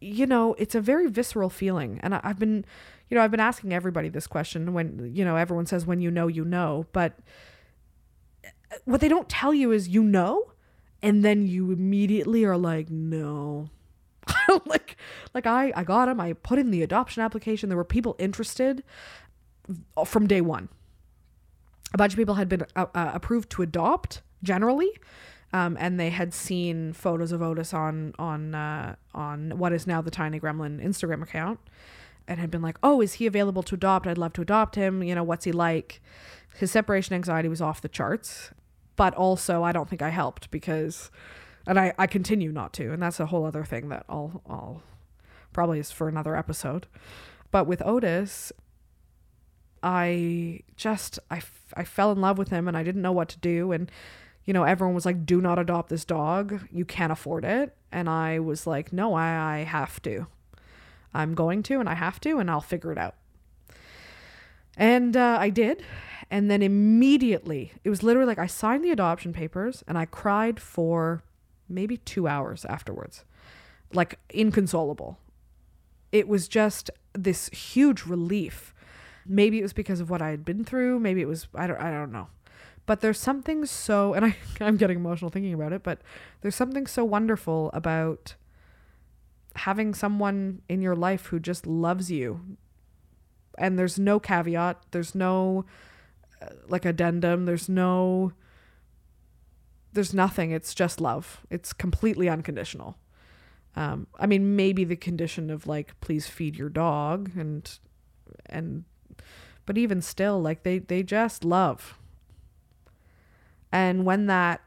You 0.00 0.26
know 0.26 0.54
it's 0.58 0.74
a 0.74 0.80
very 0.80 1.08
visceral 1.08 1.50
feeling. 1.50 2.00
And 2.02 2.14
I, 2.14 2.20
i've 2.24 2.38
been 2.38 2.64
you 3.08 3.14
know 3.14 3.22
i've 3.22 3.30
been 3.30 3.40
asking 3.40 3.72
everybody 3.72 4.08
this 4.08 4.26
question 4.26 4.72
when 4.72 5.12
you 5.14 5.24
know 5.24 5.36
everyone 5.36 5.66
says 5.66 5.86
when 5.86 6.00
you 6.00 6.10
know 6.10 6.26
you 6.28 6.44
know. 6.44 6.86
But 6.92 7.18
uh, 8.44 8.76
what 8.84 9.00
they 9.00 9.08
don't 9.08 9.28
tell 9.28 9.52
you 9.52 9.70
is 9.70 9.88
you 9.88 10.02
know 10.02 10.52
and 11.02 11.22
then 11.22 11.46
you 11.46 11.70
immediately 11.70 12.44
are 12.44 12.56
like 12.56 12.90
no. 12.90 13.68
Like 14.66 14.96
like 15.34 15.46
i 15.46 15.72
i 15.74 15.84
got 15.84 16.08
him 16.08 16.20
i 16.20 16.32
put 16.32 16.58
in 16.58 16.70
the 16.70 16.82
adoption 16.82 17.22
application. 17.22 17.68
There 17.68 17.76
were 17.76 17.84
people 17.84 18.16
interested 18.18 18.82
uh, 19.96 20.04
from 20.04 20.26
day 20.26 20.40
one 20.40 20.68
a 21.94 21.96
bunch 21.96 22.12
of 22.12 22.18
people 22.18 22.34
had 22.34 22.50
been 22.50 22.66
uh, 22.76 22.86
uh, 22.94 23.12
approved 23.14 23.48
to 23.50 23.62
adopt 23.62 24.20
generally 24.42 24.92
um, 25.54 25.76
and 25.78 26.00
they 26.00 26.10
had 26.10 26.34
seen 26.34 26.92
photos 26.92 27.30
of 27.30 27.40
Otis 27.40 27.72
on 27.72 28.12
on 28.18 28.56
uh, 28.56 28.96
on 29.14 29.56
what 29.56 29.72
is 29.72 29.86
now 29.86 30.02
the 30.02 30.10
Tiny 30.10 30.40
Gremlin 30.40 30.84
Instagram 30.84 31.22
account, 31.22 31.60
and 32.26 32.40
had 32.40 32.50
been 32.50 32.60
like, 32.60 32.76
"Oh, 32.82 33.00
is 33.00 33.14
he 33.14 33.26
available 33.26 33.62
to 33.62 33.76
adopt? 33.76 34.08
I'd 34.08 34.18
love 34.18 34.32
to 34.32 34.42
adopt 34.42 34.74
him. 34.74 35.00
You 35.04 35.14
know, 35.14 35.22
what's 35.22 35.44
he 35.44 35.52
like?" 35.52 36.02
His 36.56 36.72
separation 36.72 37.14
anxiety 37.14 37.48
was 37.48 37.60
off 37.60 37.80
the 37.80 37.88
charts, 37.88 38.50
but 38.96 39.14
also 39.14 39.62
I 39.62 39.70
don't 39.70 39.88
think 39.88 40.02
I 40.02 40.08
helped 40.08 40.50
because, 40.50 41.12
and 41.68 41.78
I 41.78 41.94
I 41.98 42.08
continue 42.08 42.50
not 42.50 42.72
to, 42.74 42.92
and 42.92 43.00
that's 43.00 43.20
a 43.20 43.26
whole 43.26 43.46
other 43.46 43.62
thing 43.62 43.90
that 43.90 44.04
I'll 44.08 44.42
I'll 44.50 44.82
probably 45.52 45.78
is 45.78 45.92
for 45.92 46.08
another 46.08 46.34
episode. 46.34 46.88
But 47.52 47.68
with 47.68 47.80
Otis, 47.86 48.52
I 49.84 50.60
just 50.76 51.18
I, 51.30 51.40
fell 51.84 52.10
in 52.10 52.20
love 52.20 52.38
with 52.38 52.48
him 52.48 52.66
and 52.66 52.76
I 52.76 52.82
didn't 52.82 53.02
know 53.02 53.12
what 53.12 53.28
to 53.28 53.38
do 53.38 53.70
and 53.70 53.90
you 54.44 54.52
know, 54.52 54.64
everyone 54.64 54.94
was 54.94 55.06
like, 55.06 55.24
do 55.24 55.40
not 55.40 55.58
adopt 55.58 55.88
this 55.88 56.04
dog. 56.04 56.68
You 56.70 56.84
can't 56.84 57.12
afford 57.12 57.44
it. 57.44 57.74
And 57.90 58.08
I 58.08 58.38
was 58.40 58.66
like, 58.66 58.92
no, 58.92 59.14
I, 59.14 59.58
I 59.58 59.58
have 59.60 60.02
to. 60.02 60.26
I'm 61.14 61.34
going 61.34 61.62
to, 61.64 61.80
and 61.80 61.88
I 61.88 61.94
have 61.94 62.20
to, 62.20 62.38
and 62.38 62.50
I'll 62.50 62.60
figure 62.60 62.92
it 62.92 62.98
out. 62.98 63.14
And 64.76 65.16
uh, 65.16 65.38
I 65.40 65.50
did. 65.50 65.82
And 66.30 66.50
then 66.50 66.62
immediately, 66.62 67.72
it 67.84 67.90
was 67.90 68.02
literally 68.02 68.26
like 68.26 68.38
I 68.38 68.46
signed 68.46 68.84
the 68.84 68.90
adoption 68.90 69.32
papers 69.32 69.84
and 69.86 69.96
I 69.96 70.04
cried 70.04 70.60
for 70.60 71.22
maybe 71.68 71.96
two 71.98 72.26
hours 72.26 72.64
afterwards, 72.66 73.24
like 73.92 74.18
inconsolable. 74.30 75.18
It 76.12 76.28
was 76.28 76.48
just 76.48 76.90
this 77.12 77.48
huge 77.48 78.04
relief. 78.04 78.73
Maybe 79.26 79.58
it 79.58 79.62
was 79.62 79.72
because 79.72 80.00
of 80.00 80.10
what 80.10 80.22
I 80.22 80.30
had 80.30 80.44
been 80.44 80.64
through. 80.64 80.98
Maybe 81.00 81.20
it 81.20 81.28
was, 81.28 81.48
I 81.54 81.66
don't, 81.66 81.80
I 81.80 81.90
don't 81.90 82.12
know. 82.12 82.28
But 82.86 83.00
there's 83.00 83.18
something 83.18 83.64
so, 83.66 84.12
and 84.14 84.24
I, 84.24 84.36
I'm 84.60 84.76
getting 84.76 84.98
emotional 84.98 85.30
thinking 85.30 85.54
about 85.54 85.72
it, 85.72 85.82
but 85.82 86.00
there's 86.42 86.54
something 86.54 86.86
so 86.86 87.04
wonderful 87.04 87.70
about 87.72 88.34
having 89.56 89.94
someone 89.94 90.62
in 90.68 90.82
your 90.82 90.96
life 90.96 91.26
who 91.26 91.38
just 91.38 91.66
loves 91.66 92.10
you. 92.10 92.58
And 93.56 93.78
there's 93.78 93.98
no 93.98 94.18
caveat, 94.18 94.82
there's 94.90 95.14
no 95.14 95.64
uh, 96.42 96.46
like 96.68 96.84
addendum, 96.84 97.46
there's 97.46 97.68
no, 97.68 98.32
there's 99.92 100.12
nothing. 100.12 100.50
It's 100.50 100.74
just 100.74 101.00
love. 101.00 101.46
It's 101.50 101.72
completely 101.72 102.28
unconditional. 102.28 102.98
Um, 103.76 104.08
I 104.18 104.26
mean, 104.26 104.56
maybe 104.56 104.84
the 104.84 104.96
condition 104.96 105.50
of 105.50 105.66
like, 105.66 105.98
please 106.00 106.26
feed 106.26 106.56
your 106.56 106.68
dog 106.68 107.30
and, 107.36 107.78
and, 108.46 108.84
but 109.66 109.78
even 109.78 110.00
still, 110.00 110.40
like 110.40 110.62
they, 110.62 110.78
they 110.78 111.02
just 111.02 111.44
love. 111.44 111.98
And 113.72 114.04
when 114.04 114.26
that, 114.26 114.62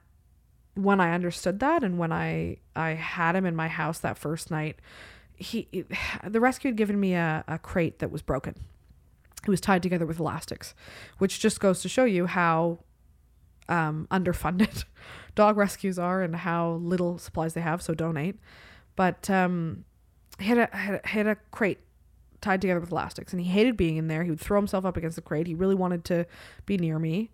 when 0.75 0.99
I 0.99 1.13
understood 1.13 1.59
that 1.59 1.83
and 1.83 1.97
when 1.97 2.11
I, 2.11 2.57
I 2.75 2.91
had 2.91 3.35
him 3.35 3.45
in 3.45 3.55
my 3.55 3.67
house 3.67 3.99
that 3.99 4.17
first 4.17 4.51
night, 4.51 4.79
he, 5.35 5.67
the 6.27 6.39
rescue 6.39 6.69
had 6.69 6.75
given 6.75 6.99
me 6.99 7.13
a, 7.13 7.43
a 7.47 7.57
crate 7.57 7.99
that 7.99 8.11
was 8.11 8.21
broken. 8.21 8.55
It 9.43 9.49
was 9.49 9.61
tied 9.61 9.83
together 9.83 10.05
with 10.05 10.19
elastics, 10.19 10.73
which 11.19 11.39
just 11.39 11.59
goes 11.59 11.81
to 11.81 11.89
show 11.89 12.03
you 12.05 12.25
how 12.25 12.79
um, 13.69 14.07
underfunded 14.11 14.83
dog 15.35 15.57
rescues 15.57 15.99
are 15.99 16.21
and 16.21 16.35
how 16.35 16.73
little 16.81 17.17
supplies 17.17 17.53
they 17.53 17.61
have. 17.61 17.81
So 17.81 17.93
donate. 17.93 18.39
But 18.95 19.29
um, 19.29 19.85
had 20.39 20.57
a, 20.57 20.75
had 20.75 21.01
a, 21.03 21.07
had 21.07 21.27
a 21.27 21.37
crate 21.51 21.79
tied 22.41 22.61
together 22.61 22.79
with 22.79 22.91
elastics, 22.91 23.33
and 23.33 23.41
he 23.41 23.49
hated 23.49 23.77
being 23.77 23.97
in 23.97 24.07
there. 24.07 24.23
He 24.23 24.29
would 24.29 24.39
throw 24.39 24.59
himself 24.59 24.85
up 24.85 24.97
against 24.97 25.15
the 25.15 25.21
crate. 25.21 25.47
He 25.47 25.55
really 25.55 25.75
wanted 25.75 26.03
to 26.05 26.25
be 26.65 26.77
near 26.77 26.99
me, 26.99 27.31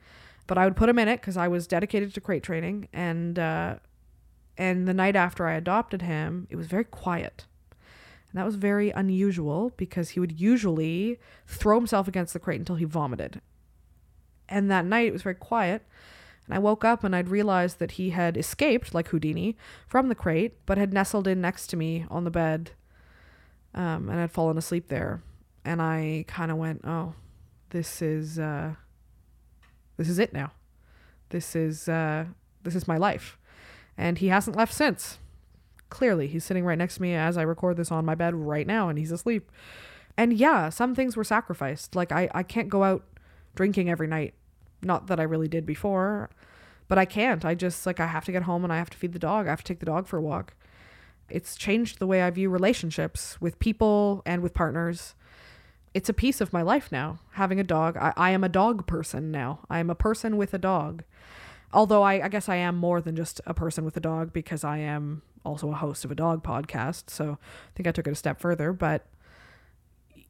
but 0.48 0.58
I 0.58 0.66
would 0.66 0.76
put 0.76 0.90
him 0.90 1.00
in 1.00 1.08
it 1.08 1.22
because 1.22 1.38
I 1.38 1.48
was 1.48 1.68
dedicated 1.68 2.14
to 2.14 2.22
crate 2.22 2.44
training. 2.44 2.88
And 2.94 3.38
uh, 3.38 3.76
and 4.58 4.88
the 4.88 4.94
night 4.94 5.16
after 5.16 5.48
I 5.48 5.54
adopted 5.54 6.02
him, 6.02 6.48
it 6.50 6.56
was 6.56 6.68
very 6.68 6.84
quiet. 6.84 7.46
And 8.32 8.40
that 8.40 8.46
was 8.46 8.56
very 8.56 8.90
unusual 8.90 9.74
because 9.78 10.10
he 10.10 10.20
would 10.20 10.40
usually 10.40 11.20
throw 11.48 11.78
himself 11.78 12.08
against 12.08 12.34
the 12.34 12.40
crate 12.40 12.60
until 12.60 12.76
he 12.76 12.86
vomited. 12.86 13.42
And 14.50 14.70
that 14.72 14.86
night 14.86 15.08
it 15.08 15.14
was 15.14 15.22
very 15.22 15.36
quiet. 15.36 15.84
And 16.46 16.56
I 16.56 16.60
woke 16.60 16.84
up 16.84 17.04
and 17.04 17.16
I'd 17.16 17.30
realized 17.30 17.80
that 17.80 17.92
he 17.92 18.10
had 18.10 18.36
escaped, 18.36 18.94
like 18.94 19.10
Houdini, 19.10 19.56
from 19.88 20.10
the 20.10 20.16
crate, 20.16 20.58
but 20.66 20.78
had 20.78 20.94
nestled 20.94 21.28
in 21.28 21.42
next 21.42 21.68
to 21.68 21.78
me 21.78 22.06
on 22.10 22.24
the 22.24 22.32
bed 22.32 22.72
um, 23.74 24.10
and 24.10 24.20
had 24.20 24.32
fallen 24.32 24.58
asleep 24.58 24.88
there. 24.88 25.22
And 25.66 25.82
I 25.82 26.26
kind 26.28 26.52
of 26.52 26.58
went, 26.58 26.82
oh, 26.84 27.14
this 27.70 28.02
is, 28.02 28.38
uh, 28.38 28.74
this 29.98 30.10
is 30.10 30.20
it 30.20 30.34
now. 30.34 30.52
This 31.30 31.56
is, 31.56 31.88
uh, 31.88 32.26
this 32.64 32.76
is 32.76 32.88
my 32.88 32.98
life. 32.98 33.38
And 33.98 34.18
he 34.18 34.28
hasn't 34.28 34.58
left 34.58 34.74
since. 34.74 35.20
Clearly, 35.90 36.28
he's 36.28 36.44
sitting 36.44 36.66
right 36.66 36.78
next 36.78 36.96
to 36.96 37.02
me 37.02 37.14
as 37.14 37.38
I 37.38 37.44
record 37.44 37.78
this 37.78 37.92
on 37.92 38.06
my 38.06 38.16
bed 38.16 38.36
right 38.36 38.66
now 38.66 38.90
and 38.90 38.98
he's 38.98 39.12
asleep. 39.12 39.52
And 40.18 40.34
yeah, 40.34 40.70
some 40.70 40.96
things 40.96 41.16
were 41.16 41.24
sacrificed. 41.24 41.96
Like 41.96 42.12
I, 42.12 42.30
I 42.34 42.44
can't 42.44 42.70
go 42.70 42.84
out 42.84 43.04
drinking 43.56 43.90
every 43.90 44.08
night. 44.08 44.34
Not 44.82 45.08
that 45.08 45.20
I 45.20 45.24
really 45.24 45.48
did 45.48 45.66
before, 45.66 46.30
but 46.88 46.98
I 46.98 47.06
can't. 47.06 47.46
I 47.46 47.56
just 47.56 47.86
like 47.86 48.00
I 48.00 48.08
have 48.08 48.26
to 48.26 48.32
get 48.32 48.44
home 48.44 48.64
and 48.64 48.74
I 48.74 48.78
have 48.78 48.90
to 48.92 48.98
feed 48.98 49.14
the 49.14 49.20
dog. 49.20 49.48
I 49.48 49.52
have 49.52 49.64
to 49.64 49.66
take 49.66 49.80
the 49.80 49.86
dog 49.86 50.08
for 50.08 50.18
a 50.18 50.22
walk. 50.22 50.54
It's 51.30 51.56
changed 51.56 52.00
the 52.00 52.08
way 52.08 52.22
I 52.22 52.30
view 52.30 52.50
relationships 52.50 53.40
with 53.42 53.60
people 53.60 54.22
and 54.26 54.42
with 54.42 54.54
partners. 54.54 55.16
It's 55.94 56.10
a 56.10 56.14
piece 56.14 56.42
of 56.42 56.54
my 56.54 56.62
life 56.62 56.92
now, 56.92 57.20
having 57.34 57.60
a 57.60 57.64
dog. 57.64 57.98
I, 57.98 58.14
I 58.18 58.32
am 58.32 58.44
a 58.44 58.50
dog 58.50 58.88
person 58.88 59.32
now. 59.32 59.60
I 59.70 59.80
am 59.80 59.90
a 59.90 59.96
person 59.96 60.38
with 60.38 60.54
a 60.54 60.58
dog. 60.58 61.04
Although 61.72 62.04
I, 62.04 62.26
I 62.26 62.28
guess 62.28 62.50
I 62.50 62.58
am 62.58 62.76
more 62.76 63.02
than 63.02 63.16
just 63.16 63.42
a 63.46 63.54
person 63.54 63.84
with 63.84 63.98
a 63.98 64.00
dog 64.00 64.32
because 64.32 64.64
I 64.64 64.78
am 64.78 65.24
also 65.44 65.72
a 65.72 65.76
host 65.76 66.06
of 66.06 66.12
a 66.12 66.16
dog 66.16 66.44
podcast. 66.44 67.10
So 67.10 67.38
I 67.42 67.72
think 67.76 67.88
I 67.88 67.92
took 67.92 68.08
it 68.08 68.12
a 68.12 68.16
step 68.16 68.40
further. 68.40 68.74
But, 68.74 69.08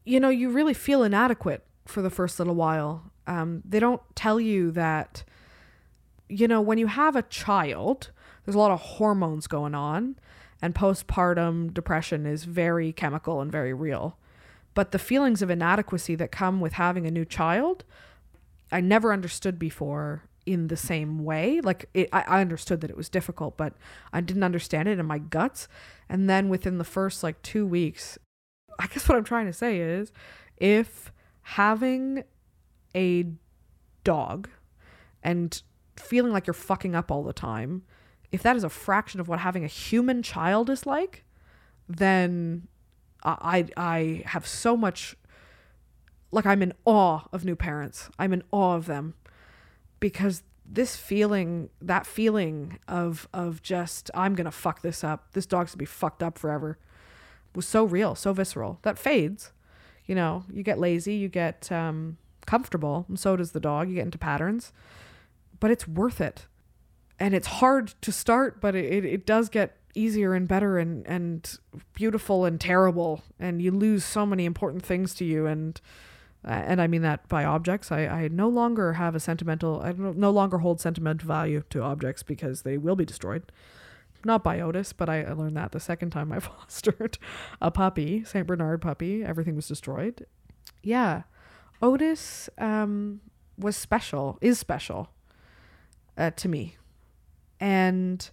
you 0.06 0.19
know, 0.19 0.29
you 0.29 0.49
really 0.49 0.73
feel 0.73 1.03
inadequate 1.03 1.65
for 1.86 2.01
the 2.01 2.10
first 2.10 2.39
little 2.39 2.56
while. 2.56 3.12
Um, 3.27 3.62
they 3.65 3.79
don't 3.79 4.01
tell 4.15 4.39
you 4.39 4.71
that, 4.71 5.23
you 6.29 6.47
know, 6.47 6.62
when 6.62 6.77
you 6.77 6.88
have 6.88 7.15
a 7.15 7.23
child, 7.23 8.12
there's 8.45 8.56
a 8.56 8.60
lot 8.60 8.71
of 8.71 8.79
hormones 8.79 9.47
going 9.47 9.75
on, 9.75 10.15
and 10.63 10.73
postpartum 10.73 11.73
depression 11.73 12.26
is 12.26 12.45
very 12.45 12.93
chemical 12.93 13.41
and 13.41 13.52
very 13.52 13.73
real. 13.73 14.17
But 14.73 14.93
the 14.93 14.97
feelings 14.97 15.41
of 15.41 15.49
inadequacy 15.49 16.15
that 16.15 16.32
come 16.32 16.62
with 16.62 16.71
having 16.71 17.06
a 17.06 17.12
new 17.12 17.26
child, 17.26 17.84
I 18.71 18.80
never 18.80 19.12
understood 19.12 19.60
before 19.60 20.23
in 20.45 20.69
the 20.69 20.78
same 20.78 21.26
way. 21.26 21.60
Like 21.60 21.89
it, 21.93 22.08
I, 22.13 22.21
I 22.21 22.39
understood 22.39 22.80
that 22.80 22.89
it 22.89 22.95
was 22.95 23.10
difficult, 23.10 23.58
but 23.58 23.73
I 24.13 24.21
didn't 24.21 24.43
understand 24.43 24.88
it 24.88 24.99
in 24.99 25.06
my 25.06 25.17
guts. 25.17 25.67
And 26.08 26.30
then 26.30 26.47
within 26.47 26.78
the 26.78 26.86
first 26.86 27.23
like 27.23 27.41
two 27.41 27.67
weeks, 27.67 28.17
I 28.80 28.88
guess 28.88 29.10
what 29.10 29.17
I'm 29.17 29.26
trying 29.26 29.47
to 29.47 29.54
say 29.54 29.80
is 29.80 30.13
if 30.56 31.12
having 31.41 32.23
a 32.95 33.26
dog 34.06 34.47
and 35.21 35.62
feeling 35.97 36.32
like 36.32 36.47
you're 36.47 36.54
fucking 36.54 36.95
up 36.95 37.12
all 37.12 37.23
the 37.23 37.34
time, 37.34 37.84
if 38.34 38.41
that 38.41 38.56
is 38.56 38.63
a 38.63 38.69
fraction 38.69 39.19
of 39.19 39.28
what 39.28 39.39
having 39.39 39.63
a 39.63 39.67
human 39.67 40.24
child 40.24 40.69
is 40.69 40.88
like, 40.88 41.24
then 41.88 42.67
I 43.24 43.67
I, 43.78 44.24
have 44.26 44.48
so 44.48 44.76
much 44.76 45.15
like 46.32 46.48
I'm 46.48 46.63
in 46.63 46.74
awe 46.84 47.22
of 47.32 47.46
new 47.46 47.56
parents. 47.56 48.10
I'm 48.17 48.34
in 48.34 48.43
awe 48.52 48.74
of 48.74 48.88
them 48.88 49.13
because 50.00 50.41
this 50.65 50.96
feeling, 50.96 51.69
that 51.80 52.08
feeling 52.08 52.80
of 52.88 53.30
of 53.34 53.62
just 53.62 54.10
I'm 54.15 54.34
gonna 54.34 54.52
fuck 54.52 54.82
this 54.82 55.04
up. 55.04 55.34
This 55.34 55.46
dog's 55.46 55.74
gonna 55.74 55.78
be 55.78 55.86
fucked 55.86 56.24
up 56.24 56.39
forever, 56.39 56.80
was 57.54 57.67
so 57.67 57.84
real, 57.84 58.15
so 58.15 58.34
visceral. 58.34 58.80
That 58.82 58.98
fades. 58.98 59.52
You 60.08 60.15
know, 60.15 60.43
you 60.52 60.63
get 60.63 60.80
lazy, 60.80 61.13
you 61.13 61.30
get 61.30 61.72
um, 61.72 62.17
comfortable, 62.48 63.06
and 63.08 63.19
so 63.19 63.36
does 63.38 63.52
the 63.52 63.60
dog. 63.60 63.89
You 63.89 63.96
get 63.96 64.06
into 64.06 64.17
patterns, 64.17 64.74
but 65.60 65.69
it's 65.69 65.88
worth 65.88 66.19
it. 66.19 66.48
And 67.19 67.34
it's 67.34 67.47
hard 67.47 67.93
to 68.02 68.12
start, 68.12 68.60
but 68.60 68.76
it, 68.76 69.06
it, 69.06 69.26
does 69.26 69.47
get 69.47 69.78
easier 69.95 70.34
and 70.34 70.47
better 70.47 70.80
and, 70.80 71.06
and 71.08 71.58
beautiful 71.93 72.43
and 72.43 72.60
terrible. 72.60 73.23
And 73.39 73.62
you 73.62 73.71
lose 73.71 74.04
so 74.04 74.26
many 74.26 74.45
important 74.45 74.84
things 74.84 75.13
to 75.15 75.26
you. 75.26 75.45
And 75.45 75.80
uh, 76.45 76.52
and 76.52 76.82
I 76.82 76.88
mean 76.88 77.04
that 77.04 77.28
by 77.30 77.45
objects. 77.45 77.91
I, 77.91 78.06
I 78.06 78.28
no 78.28 78.49
longer 78.49 78.93
have 78.93 79.15
a 79.15 79.19
sentimental, 79.19 79.82
I 79.82 79.93
no 79.93 80.30
longer 80.30 80.58
hold 80.58 80.82
sentimental 80.82 81.28
value 81.28 81.63
to 81.69 81.82
objects 81.82 82.21
because 82.21 82.63
they 82.63 82.78
will 82.78 82.95
be 82.95 83.06
destroyed. 83.06 83.52
Not 84.26 84.43
by 84.43 84.60
Otis, 84.60 84.93
but 84.93 85.10
I, 85.10 85.23
I 85.23 85.34
learned 85.34 85.58
that 85.58 85.71
the 85.71 85.80
second 85.80 86.12
time 86.12 86.32
I 86.32 86.39
fostered 86.41 87.17
a 87.62 87.71
puppy, 87.71 88.23
St. 88.23 88.45
Bernard 88.45 88.82
puppy. 88.82 89.23
Everything 89.23 89.56
was 89.56 89.67
destroyed. 89.67 90.26
Yeah. 90.82 91.23
Otis 91.82 92.49
um, 92.58 93.21
was 93.58 93.76
special, 93.76 94.38
is 94.41 94.60
special 94.60 95.10
uh, 96.17 96.32
to 96.32 96.49
me. 96.49 96.78
And 97.63 98.30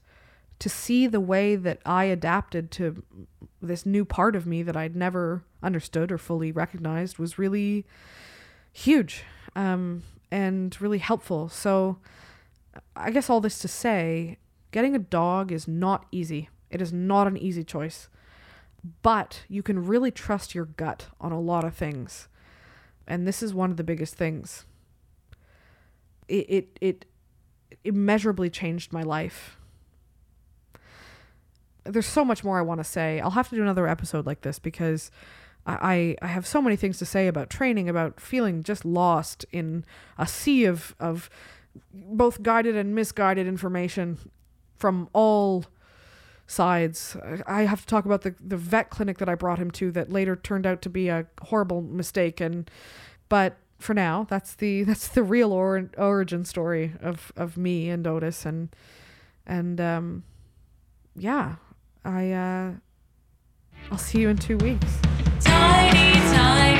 to 0.58 0.68
see 0.68 1.06
the 1.06 1.20
way 1.20 1.54
that 1.54 1.78
I 1.86 2.04
adapted 2.04 2.72
to 2.72 3.04
this 3.62 3.86
new 3.86 4.04
part 4.04 4.34
of 4.34 4.44
me 4.44 4.64
that 4.64 4.76
I'd 4.76 4.96
never 4.96 5.44
understood 5.62 6.10
or 6.10 6.18
fully 6.18 6.50
recognized 6.50 7.16
was 7.16 7.38
really 7.38 7.86
huge 8.72 9.22
um, 9.54 10.02
and 10.32 10.76
really 10.80 10.98
helpful. 10.98 11.48
So, 11.48 11.98
I 12.96 13.12
guess 13.12 13.30
all 13.30 13.40
this 13.40 13.60
to 13.60 13.68
say, 13.68 14.38
getting 14.72 14.96
a 14.96 14.98
dog 14.98 15.52
is 15.52 15.68
not 15.68 16.06
easy. 16.10 16.48
It 16.68 16.82
is 16.82 16.92
not 16.92 17.28
an 17.28 17.36
easy 17.36 17.62
choice. 17.62 18.08
But 19.02 19.44
you 19.48 19.62
can 19.62 19.86
really 19.86 20.10
trust 20.10 20.56
your 20.56 20.64
gut 20.64 21.06
on 21.20 21.30
a 21.30 21.40
lot 21.40 21.62
of 21.62 21.74
things. 21.76 22.26
And 23.06 23.28
this 23.28 23.44
is 23.44 23.54
one 23.54 23.70
of 23.70 23.76
the 23.76 23.84
biggest 23.84 24.16
things. 24.16 24.64
It 26.26 26.46
it, 26.48 26.78
it 26.80 27.04
immeasurably 27.84 28.50
changed 28.50 28.92
my 28.92 29.02
life. 29.02 29.56
There's 31.84 32.06
so 32.06 32.24
much 32.24 32.44
more 32.44 32.58
I 32.58 32.62
want 32.62 32.80
to 32.80 32.84
say. 32.84 33.20
I'll 33.20 33.30
have 33.30 33.48
to 33.48 33.56
do 33.56 33.62
another 33.62 33.86
episode 33.86 34.26
like 34.26 34.42
this 34.42 34.58
because 34.58 35.10
I, 35.66 36.16
I 36.22 36.26
have 36.26 36.46
so 36.46 36.62
many 36.62 36.76
things 36.76 36.98
to 36.98 37.06
say 37.06 37.26
about 37.26 37.50
training, 37.50 37.88
about 37.88 38.20
feeling 38.20 38.62
just 38.62 38.84
lost 38.84 39.44
in 39.52 39.84
a 40.18 40.26
sea 40.26 40.64
of, 40.64 40.94
of 40.98 41.30
both 41.92 42.42
guided 42.42 42.76
and 42.76 42.94
misguided 42.94 43.46
information 43.46 44.18
from 44.76 45.08
all 45.12 45.66
sides. 46.46 47.16
I 47.46 47.62
have 47.62 47.82
to 47.82 47.86
talk 47.86 48.04
about 48.04 48.22
the 48.22 48.34
the 48.40 48.56
vet 48.56 48.90
clinic 48.90 49.18
that 49.18 49.28
I 49.28 49.34
brought 49.34 49.58
him 49.58 49.70
to 49.72 49.92
that 49.92 50.10
later 50.10 50.34
turned 50.34 50.66
out 50.66 50.82
to 50.82 50.90
be 50.90 51.08
a 51.08 51.26
horrible 51.42 51.80
mistake 51.80 52.40
and 52.40 52.68
but 53.28 53.56
for 53.80 53.94
now, 53.94 54.26
that's 54.28 54.54
the 54.54 54.82
that's 54.88 55.08
the 55.08 55.22
real 55.22 55.52
or- 55.52 55.90
origin 55.98 56.44
story 56.44 56.94
of 57.00 57.32
of 57.36 57.56
me 57.56 57.90
and 57.90 58.06
Otis 58.06 58.44
and 58.46 58.68
and 59.46 59.80
um, 59.80 60.22
yeah, 61.16 61.56
I 62.04 62.32
uh, 62.32 62.72
I'll 63.90 63.98
see 63.98 64.20
you 64.20 64.28
in 64.28 64.36
two 64.36 64.56
weeks. 64.58 64.98
Tiny, 65.40 66.12
tiny. 66.34 66.79